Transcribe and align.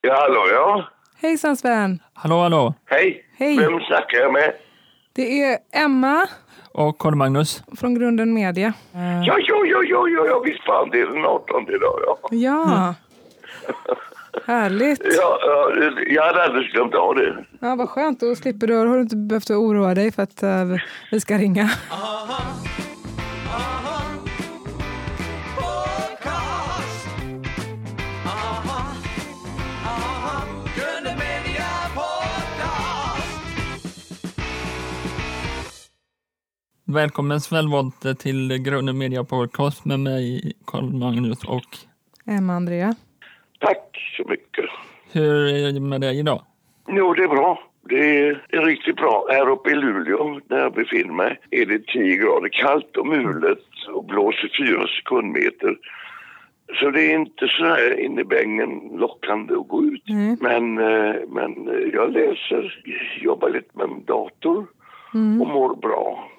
Ja, 0.00 0.14
hallå 0.14 0.40
ja. 0.52 0.84
Hejsan 1.22 1.56
Sven! 1.56 2.02
Hallå, 2.14 2.36
hallå! 2.42 2.74
Hej. 2.86 3.24
Hej. 3.38 3.56
Vem 3.58 3.80
snackar 3.80 4.18
jag 4.18 4.32
med? 4.32 4.52
Det 5.12 5.42
är 5.42 5.58
Emma 5.72 6.26
Och 6.74 6.98
Karl-Magnus. 6.98 7.62
från 7.80 7.94
Grunden 7.94 8.34
Media. 8.34 8.72
Ja, 8.92 9.00
ja, 9.38 9.38
ja, 9.66 9.82
ja, 9.88 10.08
ja, 10.08 10.26
ja 10.26 10.38
visst 10.44 10.64
fan, 10.64 10.90
det 10.90 11.00
är 11.00 11.06
den 11.06 11.24
18 11.24 11.62
idag, 11.68 12.00
ja. 12.06 12.18
Ja, 12.30 12.94
härligt. 14.46 15.00
Ja, 15.04 15.38
ja, 15.40 15.68
det- 15.90 16.12
jag 16.12 16.22
hade 16.26 16.42
alldeles 16.44 16.72
glömt 16.72 16.94
av 16.94 17.14
det. 17.14 17.44
Ja, 17.60 17.74
vad 17.76 17.88
skönt. 17.88 18.20
Då 18.20 18.34
slipper 18.34 18.66
du, 18.66 18.76
har 18.76 18.96
du 18.96 19.02
inte 19.02 19.16
behövt 19.16 19.50
oroa 19.50 19.94
dig 19.94 20.12
för 20.12 20.22
att 20.22 20.42
eh, 20.42 20.64
vi 21.10 21.20
ska 21.20 21.38
ringa. 21.38 21.70
Välkommen 36.94 37.40
Wollter 37.70 38.14
till 38.14 38.62
Grunden 38.62 38.98
Media 38.98 39.24
Podcast 39.24 39.84
med 39.84 40.00
mig, 40.00 40.52
Karl-Magnus 40.66 41.44
och 41.44 41.64
Emma 42.26 42.52
Andrea. 42.52 42.94
Tack 43.60 44.14
så 44.16 44.28
mycket. 44.28 44.64
hur 45.12 45.46
är 45.46 45.72
det 45.72 45.80
med 45.80 46.00
dig 46.00 46.18
idag? 46.18 46.42
Jo, 46.88 47.14
det 47.14 47.22
är 47.22 47.28
bra. 47.28 47.62
Det 47.88 48.18
är, 48.18 48.66
riktigt 48.66 48.96
bra. 48.96 49.26
Här 49.30 49.48
uppe 49.48 49.70
i 49.70 49.74
Luleå, 49.74 50.40
där 50.48 50.58
jag 50.58 50.72
befinner 50.72 51.14
mig, 51.14 51.40
är 51.50 51.66
det 51.66 51.86
10 51.86 52.16
grader 52.16 52.48
kallt 52.48 52.96
och 52.96 53.06
mulet 53.06 53.64
och 53.94 54.04
blåser 54.04 54.50
4 54.58 54.86
sekundmeter. 54.86 55.76
Så 56.80 56.90
det 56.90 57.12
är 57.12 57.14
inte 57.14 57.48
så 57.48 57.64
här 57.64 58.00
in 58.00 58.18
i 58.18 58.24
bängen 58.24 58.90
lockande 58.94 59.54
att 59.54 59.68
gå 59.68 59.84
ut. 59.84 60.02
Nej. 60.06 60.36
Men, 60.40 60.78
eh, 60.78 61.14
men 61.28 61.70
jag 61.92 62.12
läser, 62.12 62.82
jobbar 63.20 63.50
lite 63.50 63.78
med 63.78 64.02
dator 64.06 64.66
och 65.12 65.48
mår 65.48 65.76
bra. 65.76 66.30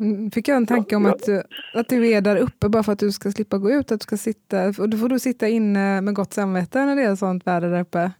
Mm, 0.00 0.30
Fick 0.30 0.48
jag 0.48 0.56
en 0.56 0.66
tanke 0.66 0.96
om 0.96 1.06
att, 1.06 1.22
du- 1.26 1.42
att 1.74 1.88
du 1.88 2.10
är 2.10 2.20
där 2.20 2.36
uppe 2.36 2.68
bara 2.68 2.82
för 2.82 2.92
att 2.92 2.98
du 2.98 3.10
ska 3.12 3.30
slippa 3.30 3.58
gå 3.58 3.70
ut. 3.70 3.92
Att 3.92 4.00
du 4.00 4.04
ska 4.04 4.16
sitta, 4.16 4.66
och 4.82 4.88
då 4.88 4.96
får 4.96 5.08
du 5.08 5.18
sitta 5.18 5.48
inne 5.48 6.00
med 6.00 6.14
gott 6.14 6.32
samvete 6.32 6.84
när 6.84 6.96
det 6.96 7.02
är 7.02 7.14
sånt 7.16 7.46
väder 7.46 7.70
där 7.70 7.80
uppe. 7.80 8.10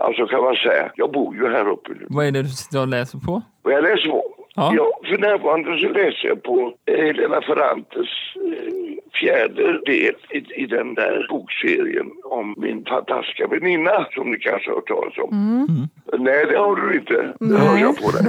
Alltså 0.00 0.26
kan 0.26 0.42
man 0.44 0.54
säga, 0.54 0.90
jag 0.94 1.12
bor 1.12 1.36
ju 1.36 1.48
här 1.48 1.68
uppe 1.68 1.90
nu. 2.00 2.06
Vad 2.08 2.26
är 2.26 2.32
det 2.32 2.42
du 2.42 2.48
sitter 2.48 2.80
och 2.80 2.88
läser 2.88 3.18
på? 3.18 3.42
Och 3.64 3.72
jag 3.72 3.82
läser 3.82 4.08
på. 4.10 4.24
Ja. 4.54 4.72
Ja. 4.76 5.00
för 5.08 5.18
närvarande 5.18 5.78
så 5.78 5.88
läser 5.88 6.28
jag 6.28 6.42
på 6.42 6.72
eh, 6.86 7.04
Helena 7.06 7.40
Ferrantes 7.42 8.08
eh, 8.36 8.72
fjärde 9.14 9.80
del 9.86 10.14
i, 10.30 10.62
i 10.62 10.66
den 10.66 10.94
där 10.94 11.26
bokserien 11.30 12.10
om 12.24 12.54
min 12.58 12.84
fantastiska 12.84 13.46
väninna 13.46 14.06
som 14.10 14.30
ni 14.30 14.38
kanske 14.38 14.70
har 14.70 14.74
hört 14.74 14.86
talas 14.88 15.18
om. 15.18 15.88
Nej, 16.18 16.46
det 16.46 16.58
har 16.58 16.76
du 16.76 16.96
inte. 16.98 17.34
Det 17.40 17.58
hör 17.58 17.78
jag 17.78 17.96
på 18.02 18.10
dig. 18.10 18.22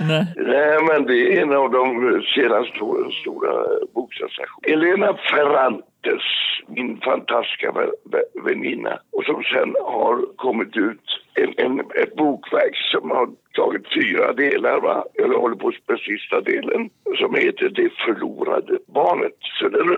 Nej. 0.00 0.24
Nej, 0.36 0.78
men 0.88 1.04
det 1.06 1.36
är 1.36 1.42
en 1.42 1.52
av 1.52 1.70
de 1.70 2.22
senaste 2.34 2.80
årens 2.80 3.14
stora 3.14 3.52
boksensationer. 3.94 4.72
Elena 4.72 5.16
Ferrantes, 5.30 6.22
min 6.68 7.00
fantastiska 7.00 7.70
vä- 7.70 7.98
vä- 8.12 8.44
väninna 8.44 8.98
och 9.12 9.24
som 9.24 9.42
sen 9.42 9.74
har 9.84 10.36
kommit 10.36 10.76
ut 10.76 11.00
en, 11.34 11.54
en, 11.56 11.80
ett 11.80 12.16
bokverk 12.16 12.76
som 12.76 13.10
har 13.10 13.28
tagit 13.54 13.86
fyra 13.94 14.32
delar, 14.32 14.80
va? 14.80 15.04
eller 15.22 15.34
håller 15.34 15.56
på 15.56 15.72
med 15.88 15.98
sista 15.98 16.40
delen, 16.40 16.90
som 17.18 17.34
heter 17.34 17.68
Det 17.68 17.90
förlorade 18.06 18.78
barnet. 18.86 19.37
Så 19.60 19.68
den 19.68 19.96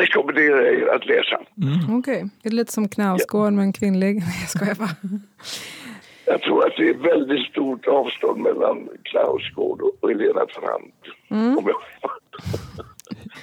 rekommenderar 0.00 0.60
jag 0.62 0.74
er 0.74 0.88
att 0.94 1.06
läsa. 1.06 1.40
Okej, 1.98 2.30
det 2.42 2.48
är 2.48 2.52
lite 2.52 2.72
som 2.72 2.88
Knausgård 2.88 3.52
men 3.52 3.72
kvinnlig. 3.72 4.14
Nej, 4.14 4.36
jag 4.40 4.48
skojar 4.48 4.74
bara. 4.74 4.96
Jag 6.24 6.42
tror 6.42 6.66
att 6.66 6.76
det 6.76 6.88
är 6.88 6.94
väldigt 6.94 7.46
stort 7.46 7.86
avstånd 7.86 8.40
mellan 8.42 8.88
Knausgård 9.02 9.80
och 9.82 10.10
Elena 10.10 10.46
Ferrant. 10.54 10.94
Om 11.30 11.64
jag... 11.66 11.76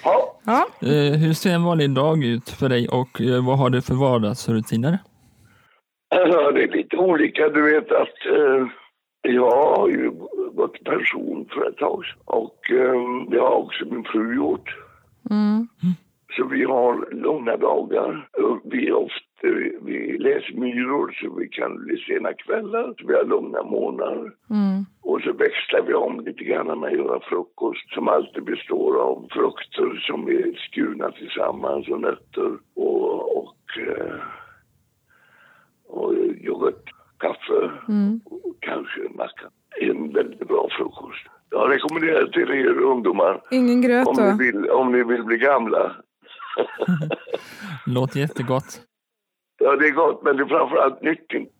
ja. 0.04 0.32
Ja, 0.46 0.68
Eh, 0.82 1.20
hur 1.20 1.34
ser 1.34 1.54
en 1.54 1.64
vanlig 1.64 1.90
dag 1.90 2.24
ut 2.24 2.50
för 2.50 2.70
dig 2.70 2.88
och 2.90 3.22
eh, 3.22 3.46
vad 3.46 3.58
har 3.58 3.70
du 3.70 3.82
för 3.82 3.94
vardagsrutiner? 3.94 4.98
Alltså, 6.16 6.52
det 6.52 6.64
är 6.64 6.68
lite 6.78 6.98
olika. 6.98 7.50
Du 7.50 7.62
vet 7.72 7.92
att 7.92 8.26
eh, 8.38 8.68
jag 9.22 9.52
har 9.52 9.90
ju 9.90 10.12
gått 10.54 10.76
i 10.82 10.84
pension 10.84 11.48
för 11.54 11.70
ett 11.70 11.78
tag. 11.78 12.04
Och 12.26 12.72
eh, 12.72 12.94
det 13.32 13.40
har 13.40 13.56
också 13.56 13.86
min 13.86 14.04
fru 14.04 14.36
gjort. 14.36 14.76
Mm. 15.30 15.68
Så 16.36 16.46
vi 16.46 16.63
har 16.63 17.08
långa 17.12 17.58
dagar. 17.58 18.30
Och 18.34 18.62
Vi, 18.63 18.91
ofta, 18.91 19.47
vi 19.81 20.18
läser 20.18 20.53
myror 20.53 21.12
så 21.22 21.36
vi 21.36 21.47
kan 21.50 21.86
bli 21.86 21.97
sena 21.97 22.34
kvällar. 22.34 22.94
Så 23.00 23.08
vi 23.08 23.13
har 23.13 23.24
långa 23.25 23.64
månader. 23.64 24.31
Mm. 24.50 24.85
Och 25.02 25.22
så 25.22 25.34
växlar 25.34 25.81
vi 25.88 25.94
om 25.94 26.19
lite 26.25 26.44
grann 26.44 26.80
med 26.80 26.90
att 26.90 26.97
göra 26.97 27.19
frukost 27.19 27.94
som 27.94 28.08
alltid 28.08 28.44
består 28.44 29.02
av 29.02 29.28
frukter 29.31 30.03
som 30.08 30.28
är 30.28 30.53
skurna 30.72 31.12
tillsammans 31.12 31.88
och 31.88 32.02
nötter 32.02 32.52
och, 32.75 33.38
och, 33.38 33.58
eh, 33.78 34.19
och 35.88 36.14
yoghurt, 36.16 36.90
kaffe 37.19 37.72
Mm. 37.90 38.19
och 38.25 38.56
kanske 38.59 39.06
en 39.06 39.16
macka. 39.16 39.50
En 39.81 40.14
väldigt 40.14 40.47
bra 40.47 40.68
frukost. 40.78 41.28
Jag 41.50 41.72
rekommenderar 41.72 42.28
till 42.28 42.52
er 42.52 42.82
ungdomar 42.82 43.42
Ingen 43.52 43.82
gröt 43.82 44.08
om 44.08 44.16
då? 44.16 44.24
ni 44.24 44.46
vill, 44.46 44.70
om 44.70 44.92
ni 44.92 45.04
vill 45.04 45.24
bli 45.24 45.38
gamla. 45.38 45.96
Låter 47.86 48.20
jättegott. 48.20 48.82
Ja, 49.60 49.76
det 49.76 49.88
är 49.88 49.92
gott, 49.92 50.24
men 50.24 50.38
det 50.38 50.44
är 50.44 50.48
framförallt 50.48 51.02
nyttigt 51.02 51.52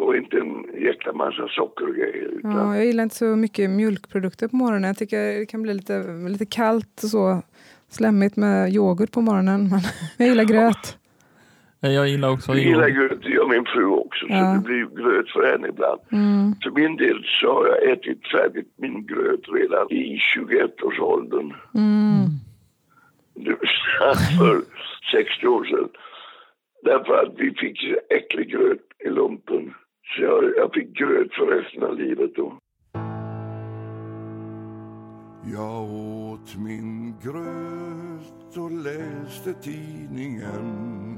och 0.00 0.16
inte 0.16 0.36
en 0.36 0.82
jäkla 0.82 1.12
massa 1.12 1.48
socker 1.48 1.88
och 1.88 1.94
grejer. 1.94 2.28
Utan 2.38 2.50
Ja, 2.52 2.76
jag 2.76 2.86
gillar 2.86 3.02
inte 3.02 3.16
så 3.16 3.24
mycket 3.24 3.70
mjölkprodukter 3.70 4.48
på 4.48 4.56
morgonen. 4.56 4.84
Jag 4.88 4.96
tycker 4.98 5.38
det 5.38 5.46
kan 5.46 5.62
bli 5.62 5.74
lite, 5.74 6.02
lite 6.28 6.46
kallt 6.46 7.02
och 7.02 7.08
så 7.08 7.42
slemmigt 7.88 8.36
med 8.36 8.74
yoghurt 8.74 9.12
på 9.12 9.20
morgonen. 9.20 9.68
Men 9.68 9.80
jag 10.18 10.28
gillar 10.28 10.44
gröt. 10.44 10.98
Jag 11.80 12.08
gillar 12.08 12.30
också 12.30 12.52
Jag 12.52 12.64
gillar 12.64 12.88
gröt, 12.88 13.22
det 13.22 13.28
gör 13.28 13.46
min 13.46 13.64
fru 13.64 13.86
också. 13.86 14.26
Ja. 14.28 14.36
Så 14.36 14.54
det 14.54 14.64
blir 14.64 15.02
gröt 15.02 15.30
för 15.30 15.52
henne 15.52 15.68
ibland. 15.68 16.00
Mm. 16.12 16.54
För 16.62 16.70
min 16.70 16.96
del 16.96 17.24
så 17.40 17.54
har 17.54 17.66
jag 17.66 17.90
ätit 17.92 18.26
färdigt 18.26 18.72
min 18.76 19.06
gröt 19.06 19.40
redan 19.52 19.92
i 19.92 20.18
21-årsåldern. 20.36 21.54
Mm. 21.74 22.26
Det 23.34 23.56
säga 23.56 24.14
för 24.38 24.62
60 25.12 25.46
år 25.46 25.64
sedan. 25.64 25.88
Därför 26.82 27.12
att 27.22 27.34
vi 27.36 27.54
fick 27.54 27.80
så 27.80 28.14
äcklig 28.14 28.50
gröt 28.50 28.86
i 29.04 29.08
lumpen. 29.08 29.74
Så 30.02 30.22
jag, 30.22 30.44
jag 30.56 30.74
fick 30.74 30.98
gröt 30.98 31.34
för 31.34 31.46
resten 31.46 31.82
av 31.82 31.98
livet 31.98 32.30
då. 32.36 32.58
Jag 35.54 35.82
åt 36.30 36.56
min 36.56 37.14
gröt 37.24 38.56
och 38.56 38.70
läste 38.70 39.52
tidningen 39.52 41.09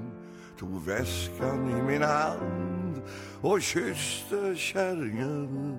Tog 0.62 0.86
väskan 0.86 1.68
i 1.78 1.82
min 1.82 2.02
hand 2.02 3.02
och 3.40 3.62
kysste 3.62 4.54
kärringen 4.56 5.78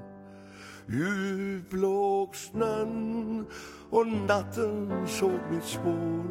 Djup 0.88 1.74
låg 1.74 2.36
snön 2.36 3.46
och 3.90 4.08
natten 4.08 5.08
såg 5.08 5.40
mitt 5.52 5.64
spår 5.64 6.24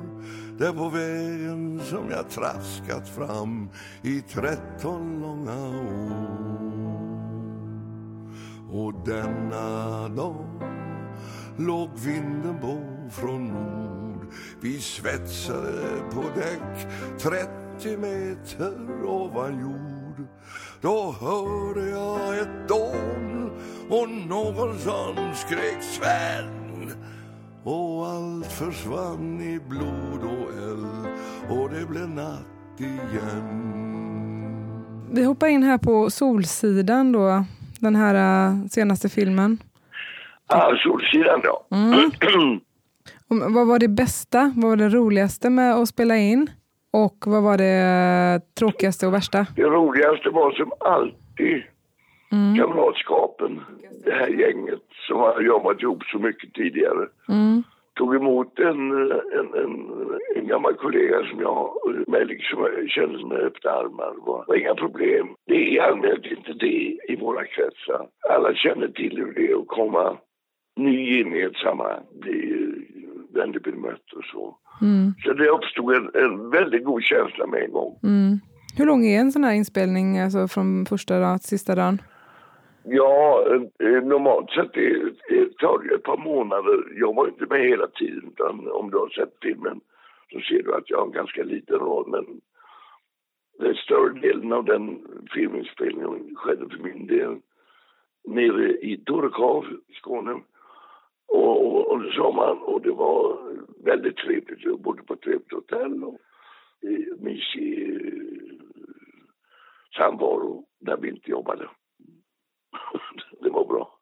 där 0.58 0.72
på 0.72 0.88
vägen 0.88 1.80
som 1.84 2.10
jag 2.10 2.30
traskat 2.30 3.08
fram 3.08 3.68
i 4.02 4.20
tretton 4.20 5.20
långa 5.20 5.68
år. 5.78 6.32
Och 8.72 8.94
denna 9.04 10.08
dag 10.08 10.46
låg 11.56 11.90
vinden 11.94 12.60
på 12.60 12.78
från 13.10 13.48
nord. 13.48 14.26
Vi 14.60 14.80
svetsade 14.80 16.02
på 16.10 16.22
däck 16.34 16.88
30 17.82 17.96
meter 17.96 19.04
ovan 19.04 19.60
jord 19.60 20.26
Då 20.80 21.14
hörde 21.20 21.90
jag 21.90 22.38
ett 22.38 22.68
dån 22.68 23.50
och 23.88 24.08
någon 24.08 24.78
som 24.78 25.34
skrek 25.34 25.82
Sven 25.82 26.92
och 27.64 28.06
allt 28.06 28.52
försvann 28.52 29.40
i 29.40 29.60
blod 29.68 30.22
och 30.22 30.52
eld 30.62 31.06
och 31.48 31.70
det 31.70 31.86
blev 31.86 32.08
natt 32.08 32.80
igen 32.80 33.72
Vi 35.12 35.24
hoppar 35.24 35.46
in 35.46 35.62
här 35.62 35.78
på 35.78 36.10
Solsidan 36.10 37.12
då. 37.12 37.44
Den 37.80 37.96
här 37.96 38.14
eh, 38.14 38.66
senaste 38.66 39.08
filmen. 39.08 39.58
Ah, 40.46 40.70
Solsidan 40.76 41.40
ja. 41.44 41.66
Om, 43.28 43.54
vad 43.54 43.66
var 43.66 43.78
det 43.78 43.88
bästa? 43.88 44.52
Vad 44.56 44.70
var 44.70 44.76
det 44.76 44.88
roligaste 44.88 45.50
med 45.50 45.74
att 45.74 45.88
spela 45.88 46.16
in? 46.16 46.50
Och 46.92 47.16
vad 47.26 47.42
var 47.42 47.58
det 47.58 48.40
tråkigaste 48.58 49.06
och 49.06 49.14
värsta? 49.14 49.46
Det 49.56 49.62
roligaste 49.62 50.30
var 50.30 50.52
som 50.52 50.72
alltid 50.80 51.62
kamratskapen. 52.58 53.60
Det 54.04 54.12
här 54.12 54.28
gänget 54.28 54.86
som 55.08 55.18
har 55.18 55.40
jobbat 55.40 55.82
ihop 55.82 56.04
så 56.04 56.18
mycket 56.18 56.54
tidigare. 56.54 57.08
Mm. 57.28 57.62
tog 57.94 58.14
emot 58.14 58.58
en, 58.58 58.92
en, 59.38 59.54
en, 59.62 59.92
en 60.36 60.46
gammal 60.46 60.74
kollega 60.74 61.24
som 61.30 61.40
jag 61.40 61.70
med 62.06 62.26
liksom 62.26 62.68
kände 62.88 63.26
med 63.26 63.38
öppna 63.38 63.70
armar. 63.70 64.14
Det 64.14 64.46
var, 64.48 64.56
inga 64.56 64.74
problem. 64.74 65.28
Det 65.46 65.54
är 65.54 65.72
i 65.72 65.80
allmänhet 65.80 66.26
inte 66.26 66.52
det 66.52 66.98
i 67.08 67.16
våra 67.20 67.44
kretsar. 67.44 68.06
Alla 68.28 68.54
känner 68.54 68.88
till 68.88 69.16
hur 69.16 69.32
det 69.32 69.50
är 69.50 69.56
att 69.56 69.68
komma 69.68 70.16
ny 70.76 71.20
in 71.20 71.36
i 71.36 71.40
ett 71.40 71.56
sammanhang, 71.56 72.04
bli 73.32 73.40
vänligt 73.40 73.62
bemött 73.62 74.12
och 74.16 74.24
så. 74.24 74.56
Mm. 74.80 75.12
Så 75.24 75.32
det 75.32 75.48
uppstod 75.48 75.94
en, 75.94 76.10
en 76.14 76.50
väldigt 76.50 76.84
god 76.84 77.02
känsla 77.02 77.46
med 77.46 77.62
en 77.62 77.72
gång. 77.72 77.98
Mm. 78.02 78.38
Hur 78.76 78.86
lång 78.86 79.06
är 79.06 79.20
en 79.20 79.32
sån 79.32 79.44
här 79.44 79.54
inspelning, 79.54 80.18
alltså 80.18 80.48
från 80.48 80.86
första 80.86 81.20
dagen 81.20 81.38
till 81.38 81.48
sista 81.48 81.74
dagen? 81.74 81.98
Ja, 82.84 83.44
eh, 83.78 84.02
normalt 84.02 84.50
sett 84.50 84.72
det, 84.72 85.12
det 85.28 85.58
tar 85.58 85.78
det 85.78 85.94
ett 85.94 86.02
par 86.02 86.16
månader. 86.16 86.76
Jag 86.96 87.14
var 87.14 87.28
inte 87.28 87.46
med 87.46 87.60
hela 87.60 87.86
tiden, 87.86 88.30
utan 88.32 88.68
om 88.68 88.90
du 88.90 88.96
har 88.98 89.08
sett 89.08 89.34
filmen 89.42 89.80
så 90.32 90.40
ser 90.40 90.62
du 90.62 90.74
att 90.74 90.90
jag 90.90 90.98
har 90.98 91.06
en 91.06 91.12
ganska 91.12 91.42
liten 91.42 91.78
roll. 91.78 92.10
Men 92.10 92.24
den 93.58 93.74
större 93.74 94.20
delen 94.20 94.52
av 94.52 94.64
den 94.64 94.98
filminspelningen 95.34 96.36
skedde 96.36 96.68
för 96.68 96.82
min 96.82 97.06
del 97.06 97.36
nere 98.28 98.72
i 98.72 99.02
Torekov 99.06 99.64
i 99.88 99.94
Skåne. 99.94 100.40
Och, 101.28 101.66
och, 101.66 101.94
under 101.94 102.10
sommaren 102.10 102.58
och 102.58 102.82
det 102.82 102.92
var 102.92 103.38
väldigt 103.84 104.16
trevligt. 104.16 104.64
Jag 104.64 104.80
bodde 104.80 105.02
på 105.02 105.14
ett 105.14 105.20
trevligt 105.20 105.52
hotell 105.52 106.04
och 106.04 106.18
i 106.82 107.24
mysig 107.24 107.96
eh, 107.96 108.12
samvaro 109.96 110.64
där 110.80 110.96
vi 110.96 111.08
inte 111.08 111.30
jobbade. 111.30 111.68
det 113.40 113.50
var 113.50 113.64
bra. 113.64 113.98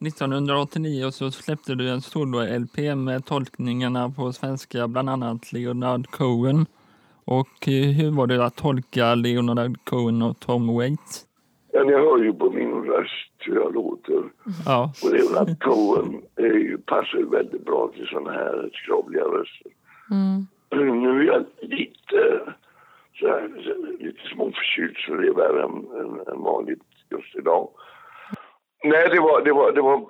1989 0.00 1.10
så 1.10 1.30
släppte 1.30 1.74
du 1.74 1.90
en 1.90 2.00
solo-LP 2.00 2.94
med 2.96 3.24
tolkningarna 3.24 4.10
på 4.10 4.32
svenska, 4.32 4.88
bland 4.88 5.10
annat 5.10 5.52
Leonard 5.52 6.06
Cohen. 6.06 6.66
Och 7.24 7.68
eh, 7.68 7.90
hur 7.98 8.16
var 8.16 8.26
det 8.26 8.44
att 8.44 8.56
tolka 8.56 9.14
Leonard 9.14 9.84
Cohen 9.84 10.22
och 10.22 10.40
Tom 10.40 10.76
Waits? 10.76 11.26
Ja, 11.72 11.84
ni 11.84 11.92
hör 11.92 12.18
ju 12.24 12.32
på 12.32 12.50
min 12.50 12.67
röst 12.88 13.32
hur 13.38 13.54
jag 13.54 13.74
låter. 13.74 14.22
Ja, 14.64 14.92
Och 15.04 15.12
Leonard 15.12 15.62
Cohen 15.62 16.22
är 16.36 16.42
ju, 16.42 16.78
passar 16.78 17.18
ju 17.18 17.28
väldigt 17.28 17.64
bra 17.64 17.90
till 17.94 18.06
såna 18.06 18.32
här 18.32 18.70
skrovliga 18.72 19.24
röster. 19.24 19.72
Mm. 20.10 20.46
Nu 20.70 21.20
är 21.20 21.24
jag 21.24 21.44
lite, 21.60 22.40
så 23.20 23.26
här, 23.26 23.48
lite 24.00 24.28
småförkyld 24.34 24.96
så 24.96 25.14
det 25.14 25.28
är 25.28 25.34
värre 25.34 25.62
än, 25.62 25.86
än, 26.00 26.34
än 26.34 26.42
vanligt 26.42 26.82
just 27.10 27.36
idag. 27.36 27.68
Nej, 28.84 29.08
det 29.08 29.20
var, 29.20 29.44
det 29.44 29.52
var, 29.52 29.72
det 29.72 29.82
var 29.82 30.06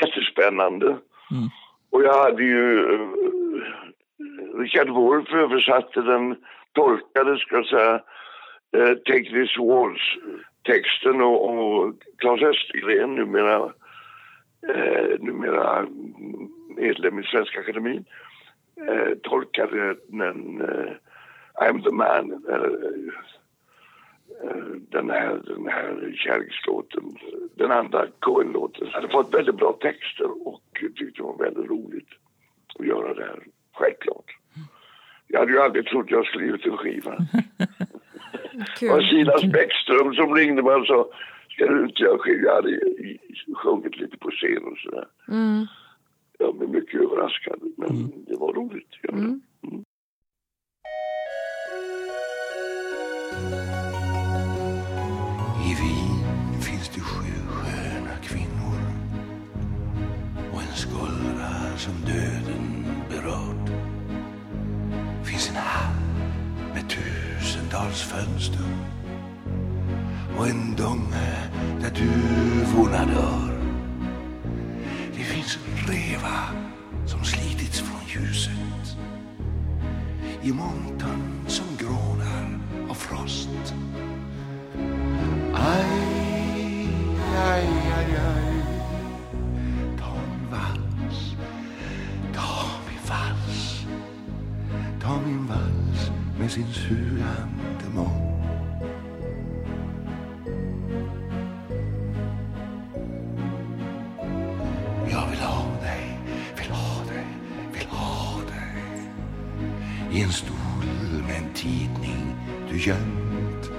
jättespännande. 0.00 0.86
Mm. 0.86 1.48
Och 1.90 2.02
jag 2.02 2.22
hade 2.22 2.42
ju... 2.42 2.80
Uh, 2.92 3.08
Richard 4.54 4.88
Wolff 4.88 5.32
översatte 5.32 6.00
den, 6.02 6.36
tolkade, 6.72 7.38
ska 7.38 7.56
jag 7.56 7.66
säga, 7.66 7.94
uh, 8.76 8.94
Take 8.94 9.30
This 9.30 9.58
Texten 10.64 11.20
och, 11.20 11.48
och 11.48 11.94
Claes 12.18 12.42
Östergren, 12.42 13.14
numera, 13.14 13.72
eh, 14.68 15.20
numera 15.20 15.86
medlem 16.76 17.18
i 17.18 17.22
Svenska 17.22 17.60
Akademin, 17.60 18.04
eh, 18.88 19.18
tolkade 19.22 19.96
den 20.08 20.60
eh, 20.60 20.92
I'm 21.54 21.82
the 21.82 21.90
man, 21.90 22.44
eh, 22.48 22.54
eh, 24.42 24.64
den 24.90 25.10
här, 25.10 25.40
den 25.46 25.68
här 25.68 26.14
kärlekslåten, 26.16 27.16
den 27.54 27.70
andra 27.70 28.06
Coen-låten, 28.18 28.88
hade 28.92 29.08
fått 29.08 29.34
väldigt 29.34 29.56
bra 29.56 29.72
texter 29.72 30.48
och 30.48 30.62
tyckte 30.72 31.04
det 31.04 31.22
var 31.22 31.38
väldigt 31.38 31.70
roligt 31.70 32.08
att 32.78 32.86
göra 32.86 33.14
det 33.14 33.24
här, 33.24 33.42
självklart. 33.72 34.36
Jag 35.26 35.40
hade 35.40 35.52
ju 35.52 35.60
aldrig 35.60 35.86
trott 35.86 36.10
jag 36.10 36.26
skulle 36.26 36.46
ge 36.46 36.52
ut 36.52 36.66
en 36.66 36.76
skiva. 36.76 37.16
Det 38.80 38.88
var. 38.88 39.00
Silas 39.00 39.44
Bäckström 39.44 40.14
som 40.14 40.34
ringde 40.34 40.62
mig 40.62 40.74
och 40.74 40.86
sa 40.86 41.08
ska 41.54 41.66
du 41.66 41.84
inte 41.84 42.02
göra 42.02 42.18
skiva? 42.18 42.48
Jag 42.48 42.54
hade 42.54 42.80
sjungit 43.54 43.96
lite 43.96 44.16
på 44.16 44.30
scen 44.30 44.64
och 44.64 44.78
sådär. 44.78 45.06
Mm. 45.28 45.66
Jag 46.38 46.56
blev 46.56 46.70
mycket 46.70 47.00
överraskad, 47.00 47.60
men 47.76 48.12
det 48.26 48.36
var 48.36 48.52
roligt. 48.52 48.88
det. 49.02 49.12
Mm. 49.12 49.40
I 55.68 55.70
Wien 55.80 56.60
finns 56.62 56.88
det 56.94 57.00
sju 57.00 57.32
sköna 57.48 58.16
kvinnor 58.22 58.78
och 60.52 60.60
en 60.60 60.74
skuldra 60.74 61.76
som 61.76 61.94
döden 62.06 62.33
tusentals 67.74 68.02
fönster 68.02 68.66
och 70.38 70.48
en 70.48 70.74
dunge 70.76 71.50
där 71.80 71.90
duvorna 71.90 73.04
dör. 73.06 73.60
Det 75.16 75.22
finns 75.24 75.58
en 75.66 75.92
reva 75.92 76.38
som 77.06 77.24
slitits 77.24 77.80
från 77.80 78.00
ljuset 78.06 78.96
i 80.42 80.52
montern 80.52 81.44
som 81.46 81.66
grånar 81.78 82.60
av 82.90 82.94
frost. 82.94 83.74
Aj, 85.54 86.88
aj, 87.36 87.66
aj, 87.96 88.16
aj. 88.16 88.54
Ta 89.98 90.14
min 90.14 90.50
vals, 90.50 91.36
ta 92.34 92.66
min 92.88 93.00
vals. 93.08 93.86
Ta 95.02 95.20
min 95.26 95.46
vals 95.46 96.10
med 96.38 96.50
sin 96.50 96.72
sugande 96.72 97.63
mun. 97.94 98.24
Jag 105.10 105.30
vill 105.30 105.40
ha 105.40 105.64
dig, 105.82 106.18
vill 106.56 106.70
ha 106.70 107.04
dig, 107.12 107.26
vill 107.72 107.86
ha 107.86 108.40
dig. 108.40 109.08
I 110.12 110.22
en 110.22 110.32
stol 110.32 111.22
med 111.26 111.36
en 111.36 111.54
tidning 111.54 112.36
du 112.70 112.78
gömt 112.78 113.70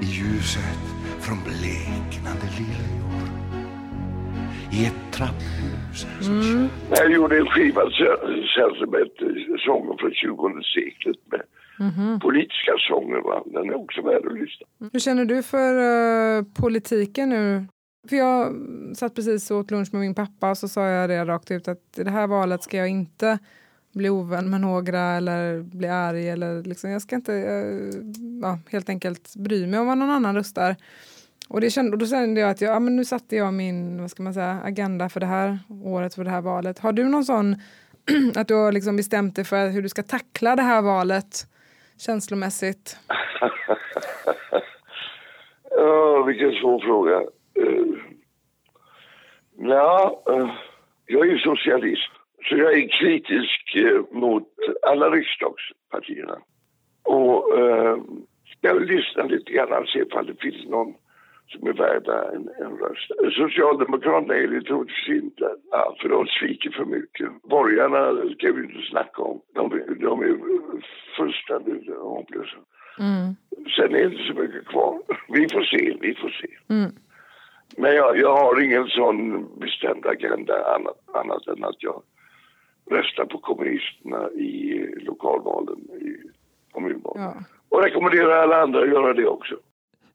i 0.00 0.04
ljuset 0.04 0.84
från 1.20 1.38
bleknande 1.44 2.46
liljor 2.58 3.28
i 4.72 4.84
ett 4.84 5.12
trapphus 5.12 6.06
som 6.20 6.40
mm. 6.40 6.68
Jag 6.90 7.12
gjorde 7.12 7.38
en 7.38 7.46
skiva 7.46 7.82
hette 9.18 9.58
Sånger 9.58 9.96
från 9.98 10.12
20 10.14 10.62
seklet 10.74 11.16
med 11.30 11.42
politiska 12.20 12.72
sånger. 12.88 13.20
Va? 13.20 13.42
Den 13.46 13.70
är 13.70 13.74
också 13.74 14.02
värd 14.02 14.26
att 14.26 14.38
lyssna. 14.38 14.66
Hur 14.92 15.00
känner 15.00 15.24
du 15.24 15.42
för 15.42 15.74
eh, 16.38 16.44
politiken 16.60 17.28
nu? 17.28 17.66
För 18.08 18.16
jag 18.16 18.54
satt 18.96 19.14
precis 19.14 19.50
och 19.50 19.58
åt 19.58 19.70
lunch 19.70 19.88
med 19.92 20.00
min 20.00 20.14
pappa 20.14 20.50
och 20.50 20.58
så 20.58 20.68
sa 20.68 20.88
jag 20.88 21.10
det 21.10 21.24
rakt 21.24 21.50
ut 21.50 21.68
att 21.68 21.98
i 21.98 22.04
det 22.04 22.10
här 22.10 22.26
valet 22.26 22.62
ska 22.62 22.76
jag 22.76 22.88
inte 22.88 23.38
bli 23.94 24.08
ovän 24.08 24.50
med 24.50 24.60
några 24.60 25.00
eller 25.00 25.62
bli 25.62 25.88
arg 25.88 26.28
eller 26.28 26.62
liksom, 26.62 26.90
jag 26.90 27.02
ska 27.02 27.16
inte 27.16 27.34
eh, 27.34 28.00
ja, 28.42 28.58
helt 28.70 28.88
enkelt 28.88 29.36
bry 29.36 29.66
mig 29.66 29.80
om 29.80 29.86
vad 29.86 29.98
någon 29.98 30.10
annan 30.10 30.34
röstar. 30.34 30.76
Och, 31.48 31.60
det 31.60 31.70
kände, 31.70 31.92
och 31.92 31.98
då 31.98 32.06
kände 32.06 32.40
jag 32.40 32.50
att 32.50 32.60
jag, 32.60 32.74
ja, 32.74 32.80
men 32.80 32.96
nu 32.96 33.04
satte 33.04 33.36
jag 33.36 33.54
min 33.54 34.00
vad 34.00 34.10
ska 34.10 34.22
man 34.22 34.34
säga, 34.34 34.60
agenda 34.64 35.08
för 35.08 35.20
det 35.20 35.26
här 35.26 35.58
året, 35.84 36.14
för 36.14 36.24
det 36.24 36.30
här 36.30 36.40
valet. 36.40 36.78
Har 36.78 36.92
du 36.92 37.04
någon 37.04 37.24
sån 37.24 37.56
att 38.34 38.48
du 38.48 38.54
har 38.54 38.72
liksom 38.72 38.96
bestämt 38.96 39.36
dig 39.36 39.44
för 39.44 39.68
hur 39.68 39.82
du 39.82 39.88
ska 39.88 40.02
tackla 40.02 40.56
det 40.56 40.62
här 40.62 40.82
valet 40.82 41.46
känslomässigt? 42.00 42.96
Ja, 45.70 46.22
vilken 46.22 46.52
svår 46.52 46.80
fråga. 46.80 47.20
Uh, 47.58 47.98
ja, 49.56 50.22
eh, 50.30 50.50
jag 51.06 51.26
är 51.26 51.30
ju 51.32 51.38
socialist, 51.38 52.10
så 52.48 52.56
jag 52.56 52.78
är 52.78 52.88
kritisk 52.88 53.74
eh, 53.74 54.18
mot 54.18 54.48
alla 54.82 55.10
riksdagspartierna. 55.10 56.38
Och 57.02 57.58
uh, 57.58 57.96
ska 58.56 58.72
lyssna 58.72 59.22
lite 59.22 59.52
grann 59.52 59.82
och 59.82 59.88
se 59.88 59.98
ifall 59.98 60.26
det 60.26 60.40
finns 60.40 60.68
någon 60.68 60.94
som 61.48 61.68
är 61.68 61.72
värda 61.72 62.32
en, 62.32 62.48
en 62.58 62.76
röst. 62.78 63.34
Socialdemokraterna 63.36 64.34
är 64.34 64.48
det 64.48 64.62
troligtvis 64.62 65.08
inte, 65.08 65.54
ja, 65.70 65.96
för 66.00 66.08
de 66.08 66.26
sviker 66.26 66.70
för 66.70 66.84
mycket. 66.84 67.42
Borgarna 67.42 68.32
ska 68.34 68.52
vi 68.52 68.62
inte 68.62 68.82
snacka 68.90 69.22
om. 69.22 69.40
De, 69.54 69.68
de 70.00 70.22
är 70.22 70.38
fullständigt 71.16 71.96
hopplösa. 71.96 72.56
Mm. 72.98 73.36
Sen 73.76 73.94
är 73.94 73.98
det 73.98 74.04
inte 74.04 74.24
så 74.24 74.34
mycket 74.34 74.66
kvar. 74.66 75.00
Vi 75.28 75.48
får 75.48 75.62
se, 75.62 75.96
vi 76.00 76.14
får 76.14 76.28
se. 76.28 76.74
Mm. 76.74 76.90
Men 77.76 77.94
jag, 77.94 78.18
jag 78.18 78.36
har 78.36 78.60
ingen 78.60 78.86
sån 78.86 79.48
bestämd 79.58 80.06
agenda 80.06 80.74
annat, 80.74 80.98
annat 81.14 81.46
än 81.46 81.64
att 81.64 81.82
jag 81.82 82.02
röstar 82.90 83.24
på 83.24 83.38
kommunisterna 83.38 84.30
i 84.30 84.86
lokalvalen, 84.98 85.78
i 85.78 86.16
kommunvalen. 86.72 87.22
Ja. 87.22 87.34
Och 87.68 87.82
rekommenderar 87.82 88.42
alla 88.42 88.62
andra 88.62 88.80
att 88.80 88.88
göra 88.88 89.14
det 89.14 89.26
också. 89.26 89.56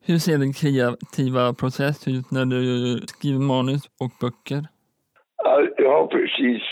Hur 0.05 0.17
ser 0.17 0.37
din 0.37 0.53
kreativa 0.53 1.53
process 1.53 2.07
ut 2.07 2.31
när 2.31 2.45
du 2.45 2.61
skriver 3.07 3.39
manus 3.39 3.83
och 4.03 4.11
böcker? 4.21 4.61
Jag 5.77 5.91
har 5.97 6.07
precis 6.07 6.63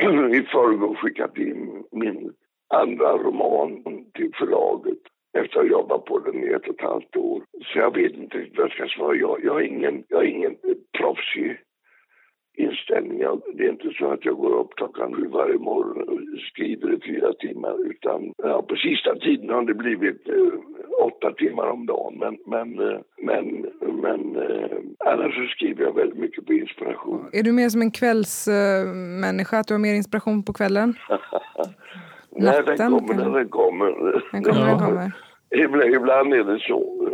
i 0.38 0.42
förrgår 0.52 0.94
skickat 0.94 1.38
in 1.38 1.84
min 1.92 2.32
andra 2.74 3.10
roman 3.12 3.82
till 4.14 4.30
förlaget 4.38 4.98
efter 5.38 5.58
att 5.58 5.64
ha 5.64 5.70
jobbat 5.70 6.04
på 6.04 6.18
den 6.18 6.44
i 6.44 6.46
ett 6.46 6.68
och 6.68 6.74
ett 6.74 6.80
halvt 6.90 7.16
år. 7.16 7.42
Så 7.64 7.78
jag 7.78 7.94
vet 7.94 8.12
inte 8.12 8.38
riktigt 8.38 8.58
vad 8.58 8.66
jag 8.66 8.72
ska 8.72 8.86
svara. 8.88 9.16
Jag, 9.16 9.44
jag, 9.44 9.60
är 9.62 9.66
ingen, 9.66 10.04
jag 10.08 10.24
är 10.24 10.28
ingen 10.28 10.56
proffsig 10.98 11.58
inställning. 12.54 13.20
Jag, 13.20 13.42
det 13.54 13.64
är 13.64 13.70
inte 13.70 13.90
så 13.98 14.12
att 14.12 14.24
jag 14.24 14.36
går 14.36 14.60
upp 14.60 14.74
klockan 14.76 15.14
sju 15.14 15.26
varje 15.28 15.58
morgon 15.58 16.08
och 16.08 16.20
skriver 16.52 16.92
i 16.94 17.00
fyra 17.00 17.32
timmar. 17.32 17.86
Utan 17.90 18.34
ja, 18.36 18.62
på 18.62 18.76
sista 18.76 19.14
tiden 19.14 19.50
har 19.50 19.62
det 19.62 19.74
blivit 19.74 20.28
eh, 20.28 20.34
åtta 21.04 21.32
timmar 21.32 21.66
om 21.66 21.86
dagen. 21.86 22.18
Men, 22.18 22.38
men, 22.46 22.88
eh, 22.88 22.98
men, 23.22 23.66
men 24.02 24.36
eh, 24.36 24.78
annars 24.98 25.34
så 25.34 25.46
skriver 25.56 25.84
jag 25.84 25.94
väldigt 25.94 26.18
mycket 26.18 26.46
på 26.46 26.52
inspiration. 26.52 27.30
Är 27.32 27.42
du 27.42 27.52
mer 27.52 27.68
som 27.68 27.82
en 27.82 27.90
kvällsmänniska, 27.90 29.58
att 29.58 29.68
du 29.68 29.74
har 29.74 29.78
mer 29.78 29.94
inspiration 29.94 30.42
på 30.42 30.52
kvällen? 30.52 30.94
När 32.36 32.62
den 32.62 32.76
kommer, 32.76 33.14
när 33.14 33.38
den 33.38 33.48
kommer. 33.48 33.86
Den 34.32 34.44
kommer, 34.44 34.66
den 34.66 34.78
kommer. 34.78 35.12
Ibland 35.96 36.34
är 36.34 36.44
det 36.44 36.58
så. 36.58 37.08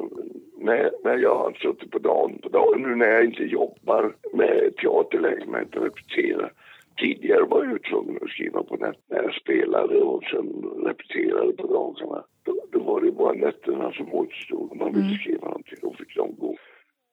När, 0.61 0.91
när 1.05 1.19
jag 1.19 1.35
har 1.35 1.53
suttit 1.53 1.91
på 1.91 1.99
dagen, 1.99 2.39
på 2.43 2.49
dagen, 2.49 2.83
nu 2.83 2.95
när 2.97 3.07
jag 3.07 3.25
inte 3.25 3.43
jobbar 3.43 4.15
med 4.33 4.77
teater 4.77 5.21
längre, 5.21 5.45
men 5.47 5.63
inte 5.63 5.79
repeterar. 5.79 6.53
Tidigare 7.01 7.45
var 7.45 7.65
jag 7.65 7.83
tvungen 7.83 8.19
att 8.23 8.31
skriva 8.31 8.63
på 8.63 8.77
nätterna 8.77 8.95
när 9.11 9.23
jag 9.23 9.35
spelade 9.35 9.97
och 9.97 10.25
sen 10.25 10.47
repeterade 10.87 11.53
på 11.53 11.67
dagarna. 11.67 12.25
Då, 12.43 12.55
då 12.73 12.79
var 12.79 13.01
det 13.01 13.13
bara 13.13 13.33
nätterna 13.33 13.93
som 13.93 14.15
återstod 14.15 14.73
om 14.73 14.79
man 14.79 14.95
ville 14.95 15.19
skriva 15.19 15.45
någonting. 15.45 15.79
Då 15.83 15.93
fick 15.93 16.17
de 16.17 16.35
gå. 16.39 16.57